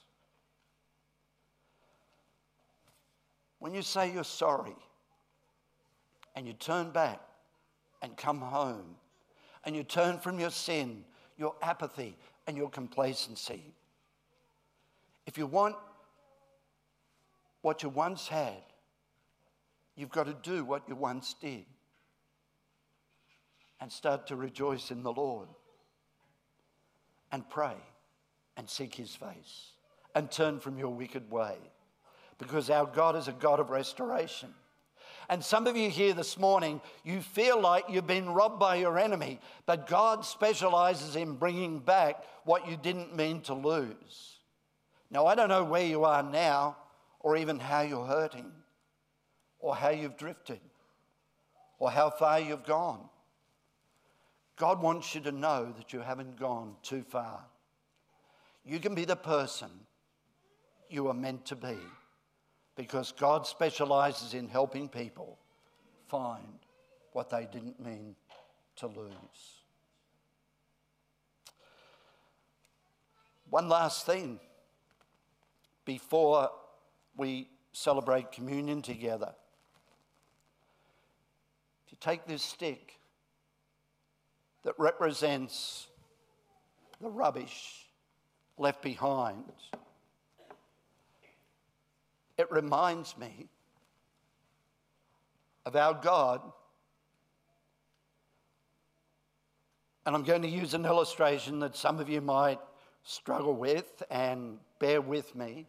When 3.59 3.75
you 3.75 3.83
say 3.83 4.13
you're 4.13 4.23
sorry 4.23 4.77
and 6.37 6.47
you 6.47 6.53
turn 6.53 6.91
back 6.91 7.21
and 8.01 8.17
come 8.17 8.41
home 8.41 8.95
and 9.65 9.75
you 9.75 9.83
turn 9.83 10.19
from 10.19 10.39
your 10.39 10.51
sin, 10.51 11.05
your 11.37 11.57
apathy, 11.61 12.17
and 12.47 12.57
your 12.57 12.71
complacency, 12.71 13.75
if 15.27 15.37
you 15.37 15.47
want 15.47 15.75
what 17.69 17.83
you 17.83 17.91
once 17.91 18.29
had, 18.29 18.63
you've 19.95 20.09
got 20.09 20.25
to 20.25 20.35
do 20.43 20.65
what 20.65 20.89
you 20.89 20.95
once 20.95 21.35
did 21.39 21.67
and 23.79 23.93
start 23.93 24.27
to 24.29 24.37
rejoice 24.37 24.91
in 24.91 25.03
the 25.03 25.13
Lord 25.13 25.49
and 27.31 27.47
pray 27.51 27.77
and 28.57 28.71
seek 28.71 28.95
his 28.95 29.15
face 29.15 29.73
and 30.15 30.31
turn 30.31 30.61
from 30.61 30.79
your 30.79 30.95
wicked 30.95 31.31
way 31.31 31.57
because 32.39 32.71
our 32.71 32.87
God 32.87 33.17
is 33.17 33.29
a 33.29 33.33
God 33.33 33.61
of 33.61 33.69
restoration. 33.69 34.49
And 35.29 35.45
some 35.45 35.67
of 35.67 35.77
you 35.77 35.91
here 35.91 36.15
this 36.15 36.39
morning, 36.39 36.81
you 37.05 37.21
feel 37.21 37.61
like 37.61 37.85
you've 37.91 38.07
been 38.07 38.31
robbed 38.31 38.59
by 38.59 38.77
your 38.77 38.99
enemy, 38.99 39.41
but 39.67 39.87
God 39.87 40.25
specializes 40.25 41.17
in 41.17 41.35
bringing 41.35 41.81
back 41.81 42.25
what 42.45 42.67
you 42.67 42.79
didn't 42.79 43.15
mean 43.15 43.43
to 43.43 43.53
lose. 43.53 44.39
Now, 45.11 45.27
I 45.27 45.35
don't 45.35 45.51
know 45.51 45.65
where 45.65 45.85
you 45.85 46.05
are 46.05 46.23
now, 46.23 46.79
or 47.29 47.37
even 47.37 47.59
how 47.59 47.83
you're 47.83 48.07
hurting, 48.07 48.51
or 49.59 49.77
how 49.77 49.91
you've 49.91 50.17
drifted, 50.17 50.61
or 51.79 51.91
how 51.91 52.09
far 52.09 52.41
you've 52.41 52.65
gone. 52.65 53.01
God 54.57 54.81
wants 54.81 55.15
you 55.15 55.21
to 55.21 55.31
know 55.31 55.71
that 55.77 55.93
you 55.93 56.01
haven't 56.01 56.41
gone 56.41 56.77
too 56.83 57.03
far. 57.03 57.45
You 58.65 58.79
can 58.79 58.95
be 58.95 59.05
the 59.05 59.15
person 59.15 59.69
you 60.89 61.09
are 61.09 61.15
meant 61.15 61.45
to 61.45 61.55
be 61.55 61.77
because 62.77 63.13
God 63.13 63.47
specializes 63.47 64.33
in 64.33 64.49
helping 64.49 64.89
people 64.89 65.37
find 66.07 66.61
what 67.13 67.29
they 67.29 67.47
didn't 67.53 67.79
mean 67.79 68.17
to 68.77 68.87
lose. 68.87 69.61
One 73.51 73.69
last 73.69 74.07
thing 74.07 74.41
before 75.85 76.49
we 77.19 77.49
celebrate 77.73 78.33
communion 78.33 78.81
together. 78.81 79.35
If 81.87 81.93
you 81.93 81.99
take 82.01 82.27
this 82.27 82.43
stick, 82.43 82.99
that 84.65 84.75
represents 84.79 85.87
the 87.01 87.09
rubbish 87.09 87.87
left 88.57 88.83
behind. 88.83 89.45
It 92.37 92.51
reminds 92.51 93.17
me 93.17 93.49
of 95.65 95.75
our 95.77 95.95
God. 95.95 96.41
And 100.07 100.15
I'm 100.15 100.23
going 100.23 100.43
to 100.43 100.49
use 100.49 100.75
an 100.75 100.85
illustration 100.85 101.61
that 101.61 101.77
some 101.77 101.99
of 101.99 102.09
you 102.09 102.21
might 102.21 102.61
struggle 103.05 103.55
with 103.55 104.03
and 104.11 104.59
bear 104.79 105.01
with 105.01 105.35
me 105.35 105.67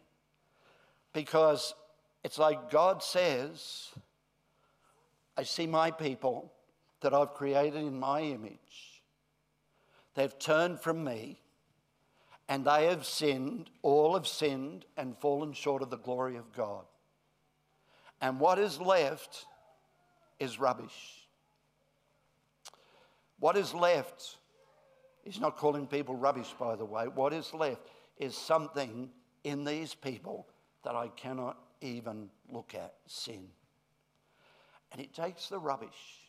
because 1.12 1.74
it's 2.22 2.38
like 2.38 2.70
God 2.70 3.02
says, 3.02 3.90
I 5.36 5.42
see 5.42 5.66
my 5.66 5.90
people 5.90 6.52
that 7.00 7.14
I've 7.14 7.34
created 7.34 7.82
in 7.82 7.98
my 7.98 8.20
image. 8.20 9.02
They've 10.14 10.38
turned 10.38 10.80
from 10.80 11.02
me 11.02 11.40
and 12.48 12.64
they 12.64 12.86
have 12.86 13.06
sinned, 13.06 13.70
all 13.82 14.14
have 14.14 14.26
sinned 14.26 14.84
and 14.96 15.16
fallen 15.18 15.52
short 15.52 15.82
of 15.82 15.90
the 15.90 15.96
glory 15.96 16.36
of 16.36 16.52
God. 16.52 16.84
And 18.20 18.38
what 18.38 18.58
is 18.58 18.80
left 18.80 19.46
is 20.38 20.58
rubbish. 20.58 21.26
What 23.38 23.56
is 23.56 23.72
left, 23.72 24.36
he's 25.24 25.40
not 25.40 25.56
calling 25.56 25.86
people 25.86 26.14
rubbish, 26.14 26.52
by 26.58 26.76
the 26.76 26.84
way. 26.84 27.06
What 27.08 27.32
is 27.32 27.54
left 27.54 27.80
is 28.18 28.36
something 28.36 29.08
in 29.44 29.64
these 29.64 29.94
people 29.94 30.46
that 30.84 30.94
I 30.94 31.08
cannot 31.08 31.58
even 31.80 32.30
look 32.50 32.74
at 32.74 32.94
sin. 33.06 33.48
And 34.92 35.00
it 35.00 35.14
takes 35.14 35.48
the 35.48 35.58
rubbish 35.58 36.28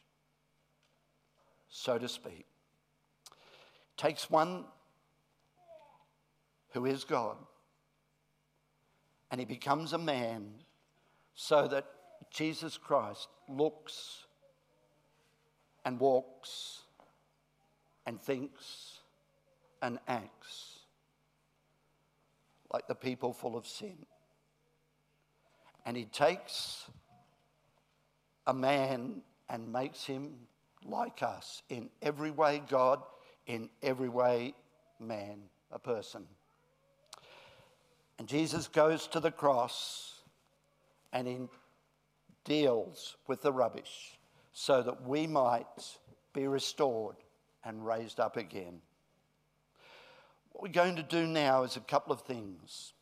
so 1.70 1.98
to 1.98 2.08
speak, 2.08 2.46
takes 3.96 4.30
one 4.30 4.66
who 6.72 6.86
is 6.86 7.06
God 7.06 7.38
and 9.32 9.40
he 9.40 9.46
becomes 9.46 9.94
a 9.94 9.98
man 9.98 10.52
so 11.34 11.68
that 11.70 11.86
Jesus 12.30 12.78
Christ 12.78 13.30
looks 13.48 14.26
and 15.86 16.00
walks 16.00 16.82
and 18.06 18.22
thinks 18.22 19.00
and 19.82 19.98
acts 20.08 20.80
like 22.74 22.88
the 22.88 22.96
people 22.96 23.34
full 23.34 23.56
of 23.56 23.66
sin. 23.66 24.06
And 25.86 25.98
he 25.98 26.06
takes 26.06 26.90
a 28.48 28.54
man 28.54 29.22
and 29.50 29.72
makes 29.72 30.06
him 30.06 30.32
like 30.86 31.24
us 31.24 31.64
in 31.70 31.90
every 32.02 32.32
way, 32.32 32.62
God, 32.70 33.02
in 33.48 33.70
every 33.82 34.10
way, 34.10 34.54
man, 35.00 35.40
a 35.72 35.80
person. 35.80 36.26
And 38.20 38.28
Jesus 38.28 38.68
goes 38.68 39.08
to 39.08 39.20
the 39.20 39.32
cross 39.32 40.22
and 41.12 41.28
he 41.28 41.38
deals 42.44 43.18
with 43.28 43.42
the 43.42 43.52
rubbish 43.52 44.18
so 44.54 44.82
that 44.82 45.08
we 45.08 45.28
might 45.28 45.98
be 46.34 46.48
restored 46.48 47.16
and 47.64 47.86
raised 47.86 48.20
up 48.20 48.38
again. 48.38 48.82
What 50.52 50.64
we're 50.64 50.84
going 50.84 50.96
to 50.98 51.04
do 51.04 51.26
now 51.26 51.64
is 51.64 51.78
a 51.78 51.82
couple 51.82 52.14
of 52.14 52.22
things. 52.22 52.94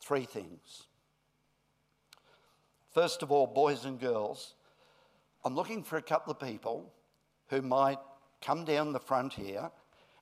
Three 0.00 0.24
things. 0.24 0.85
First 2.96 3.22
of 3.22 3.30
all, 3.30 3.46
boys 3.46 3.84
and 3.84 4.00
girls, 4.00 4.54
I'm 5.44 5.54
looking 5.54 5.82
for 5.82 5.98
a 5.98 6.02
couple 6.02 6.32
of 6.32 6.40
people 6.40 6.90
who 7.48 7.60
might 7.60 7.98
come 8.40 8.64
down 8.64 8.94
the 8.94 8.98
front 8.98 9.34
here. 9.34 9.70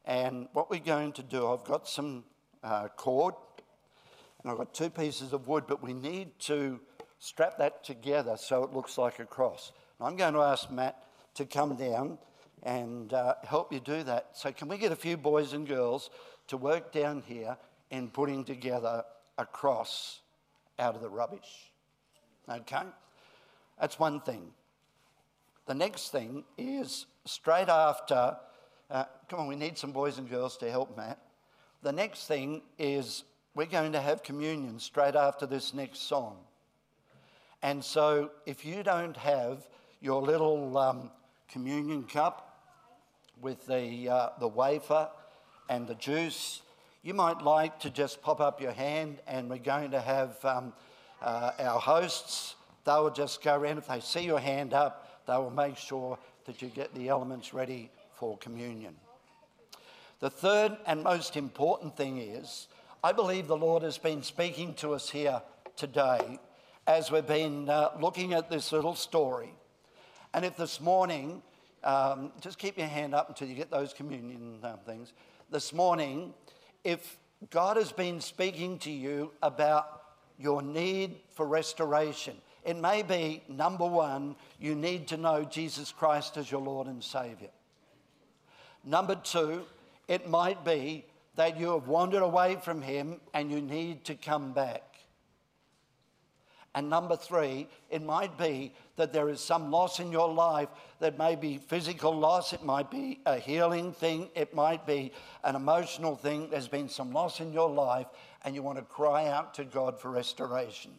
And 0.04 0.48
what 0.54 0.70
we're 0.70 0.80
going 0.80 1.12
to 1.12 1.22
do, 1.22 1.46
I've 1.46 1.62
got 1.62 1.88
some 1.88 2.24
uh, 2.64 2.88
cord 2.96 3.36
and 4.42 4.50
I've 4.50 4.58
got 4.58 4.74
two 4.74 4.90
pieces 4.90 5.32
of 5.32 5.46
wood, 5.46 5.66
but 5.68 5.84
we 5.84 5.92
need 5.92 6.36
to 6.40 6.80
strap 7.20 7.58
that 7.58 7.84
together 7.84 8.36
so 8.36 8.64
it 8.64 8.72
looks 8.72 8.98
like 8.98 9.20
a 9.20 9.24
cross. 9.24 9.70
I'm 10.00 10.16
going 10.16 10.34
to 10.34 10.40
ask 10.40 10.68
Matt 10.68 11.00
to 11.34 11.44
come 11.44 11.76
down 11.76 12.18
and 12.64 13.12
uh, 13.12 13.34
help 13.44 13.72
you 13.72 13.78
do 13.78 14.02
that. 14.02 14.30
So, 14.32 14.50
can 14.50 14.66
we 14.66 14.78
get 14.78 14.90
a 14.90 14.96
few 14.96 15.16
boys 15.16 15.52
and 15.52 15.64
girls 15.64 16.10
to 16.48 16.56
work 16.56 16.90
down 16.90 17.22
here 17.24 17.56
in 17.92 18.08
putting 18.08 18.42
together 18.42 19.04
a 19.38 19.46
cross 19.46 20.22
out 20.80 20.96
of 20.96 21.02
the 21.02 21.08
rubbish? 21.08 21.70
Okay? 22.48 22.82
That's 23.80 23.98
one 23.98 24.20
thing. 24.20 24.50
The 25.66 25.74
next 25.74 26.10
thing 26.10 26.44
is 26.58 27.06
straight 27.24 27.68
after, 27.68 28.36
uh, 28.90 29.04
come 29.28 29.40
on, 29.40 29.46
we 29.46 29.56
need 29.56 29.78
some 29.78 29.92
boys 29.92 30.18
and 30.18 30.28
girls 30.28 30.56
to 30.58 30.70
help 30.70 30.96
Matt. 30.96 31.18
The 31.82 31.92
next 31.92 32.26
thing 32.26 32.62
is 32.78 33.24
we're 33.54 33.66
going 33.66 33.92
to 33.92 34.00
have 34.00 34.22
communion 34.22 34.78
straight 34.78 35.14
after 35.14 35.46
this 35.46 35.72
next 35.72 36.02
song. 36.08 36.36
And 37.62 37.82
so 37.82 38.30
if 38.46 38.64
you 38.64 38.82
don't 38.82 39.16
have 39.16 39.66
your 40.00 40.20
little 40.20 40.76
um, 40.76 41.10
communion 41.48 42.04
cup 42.04 42.58
with 43.40 43.66
the, 43.66 44.08
uh, 44.08 44.28
the 44.38 44.48
wafer 44.48 45.08
and 45.70 45.86
the 45.86 45.94
juice, 45.94 46.60
you 47.02 47.14
might 47.14 47.42
like 47.42 47.80
to 47.80 47.90
just 47.90 48.20
pop 48.20 48.40
up 48.40 48.60
your 48.60 48.72
hand 48.72 49.18
and 49.26 49.48
we're 49.48 49.58
going 49.58 49.92
to 49.92 50.00
have 50.00 50.44
um, 50.44 50.74
uh, 51.24 51.52
our 51.58 51.80
hosts. 51.80 52.54
They 52.84 52.92
will 52.92 53.10
just 53.10 53.42
go 53.42 53.56
around. 53.56 53.78
If 53.78 53.88
they 53.88 54.00
see 54.00 54.24
your 54.24 54.38
hand 54.38 54.74
up, 54.74 55.24
they 55.26 55.36
will 55.36 55.50
make 55.50 55.76
sure 55.76 56.18
that 56.44 56.60
you 56.60 56.68
get 56.68 56.94
the 56.94 57.08
elements 57.08 57.54
ready 57.54 57.90
for 58.12 58.36
communion. 58.38 58.94
The 60.20 60.30
third 60.30 60.76
and 60.86 61.02
most 61.02 61.36
important 61.36 61.96
thing 61.96 62.18
is 62.18 62.68
I 63.02 63.12
believe 63.12 63.46
the 63.46 63.56
Lord 63.56 63.82
has 63.82 63.98
been 63.98 64.22
speaking 64.22 64.74
to 64.74 64.92
us 64.92 65.10
here 65.10 65.42
today 65.76 66.38
as 66.86 67.10
we've 67.10 67.26
been 67.26 67.68
uh, 67.68 67.90
looking 67.98 68.34
at 68.34 68.50
this 68.50 68.72
little 68.72 68.94
story. 68.94 69.54
And 70.34 70.44
if 70.44 70.56
this 70.56 70.80
morning, 70.80 71.42
um, 71.82 72.32
just 72.40 72.58
keep 72.58 72.76
your 72.76 72.86
hand 72.86 73.14
up 73.14 73.28
until 73.28 73.48
you 73.48 73.54
get 73.54 73.70
those 73.70 73.92
communion 73.92 74.58
um, 74.62 74.78
things. 74.86 75.12
This 75.50 75.72
morning, 75.72 76.34
if 76.82 77.18
God 77.50 77.76
has 77.76 77.92
been 77.92 78.20
speaking 78.20 78.78
to 78.80 78.90
you 78.90 79.32
about 79.42 80.03
your 80.38 80.62
need 80.62 81.16
for 81.34 81.46
restoration, 81.46 82.36
it 82.64 82.76
may 82.76 83.02
be 83.02 83.42
number 83.48 83.86
one, 83.86 84.36
you 84.58 84.74
need 84.74 85.08
to 85.08 85.16
know 85.16 85.44
Jesus 85.44 85.92
Christ 85.92 86.36
as 86.36 86.50
your 86.50 86.62
Lord 86.62 86.86
and 86.86 87.02
Savior. 87.04 87.50
Number 88.84 89.14
two, 89.14 89.64
it 90.08 90.28
might 90.28 90.64
be 90.64 91.04
that 91.36 91.58
you 91.58 91.72
have 91.72 91.88
wandered 91.88 92.22
away 92.22 92.56
from 92.62 92.80
Him 92.80 93.20
and 93.32 93.50
you 93.50 93.60
need 93.60 94.04
to 94.04 94.14
come 94.14 94.52
back. 94.52 94.82
And 96.76 96.90
number 96.90 97.16
three, 97.16 97.68
it 97.88 98.02
might 98.02 98.36
be 98.36 98.72
that 98.96 99.12
there 99.12 99.28
is 99.28 99.40
some 99.40 99.70
loss 99.70 100.00
in 100.00 100.10
your 100.10 100.32
life 100.32 100.68
that 100.98 101.18
may 101.18 101.36
be 101.36 101.56
physical 101.56 102.16
loss, 102.16 102.52
it 102.52 102.64
might 102.64 102.90
be 102.90 103.20
a 103.26 103.38
healing 103.38 103.92
thing, 103.92 104.28
it 104.34 104.54
might 104.54 104.84
be 104.84 105.12
an 105.44 105.54
emotional 105.54 106.16
thing. 106.16 106.48
There's 106.50 106.66
been 106.66 106.88
some 106.88 107.12
loss 107.12 107.38
in 107.40 107.52
your 107.52 107.70
life, 107.70 108.06
and 108.44 108.54
you 108.54 108.62
want 108.62 108.78
to 108.78 108.84
cry 108.84 109.26
out 109.28 109.54
to 109.54 109.64
God 109.64 109.98
for 109.98 110.10
restoration. 110.10 110.92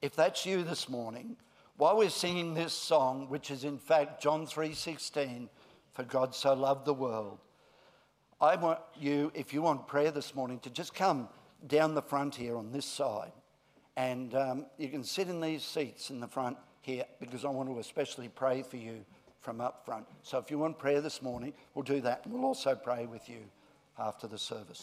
If 0.00 0.16
that's 0.16 0.44
you 0.44 0.62
this 0.62 0.88
morning, 0.88 1.36
while 1.76 1.96
we're 1.96 2.10
singing 2.10 2.54
this 2.54 2.72
song, 2.72 3.28
which 3.28 3.50
is 3.50 3.64
in 3.64 3.78
fact 3.78 4.22
John 4.22 4.46
3:16, 4.46 5.48
for 5.92 6.02
God 6.02 6.34
so 6.34 6.54
loved 6.54 6.84
the 6.84 6.94
world, 6.94 7.38
I 8.40 8.56
want 8.56 8.80
you, 8.98 9.30
if 9.34 9.54
you 9.54 9.62
want 9.62 9.86
prayer 9.86 10.10
this 10.10 10.34
morning, 10.34 10.58
to 10.60 10.70
just 10.70 10.94
come 10.94 11.28
down 11.66 11.94
the 11.94 12.02
front 12.02 12.34
here 12.34 12.56
on 12.56 12.72
this 12.72 12.84
side. 12.84 13.32
And 13.96 14.34
um, 14.34 14.66
you 14.76 14.88
can 14.88 15.04
sit 15.04 15.28
in 15.28 15.40
these 15.40 15.62
seats 15.62 16.10
in 16.10 16.20
the 16.20 16.26
front 16.26 16.56
here 16.80 17.04
because 17.20 17.44
I 17.44 17.48
want 17.48 17.68
to 17.68 17.78
especially 17.78 18.28
pray 18.28 18.62
for 18.62 18.76
you 18.76 19.04
from 19.40 19.60
up 19.60 19.84
front. 19.84 20.06
So 20.22 20.38
if 20.38 20.50
you 20.50 20.58
want 20.58 20.78
prayer 20.78 21.00
this 21.00 21.22
morning, 21.22 21.52
we'll 21.74 21.84
do 21.84 22.00
that. 22.00 22.24
And 22.24 22.34
we'll 22.34 22.44
also 22.44 22.74
pray 22.74 23.06
with 23.06 23.28
you 23.28 23.40
after 23.98 24.26
the 24.26 24.38
service. 24.38 24.82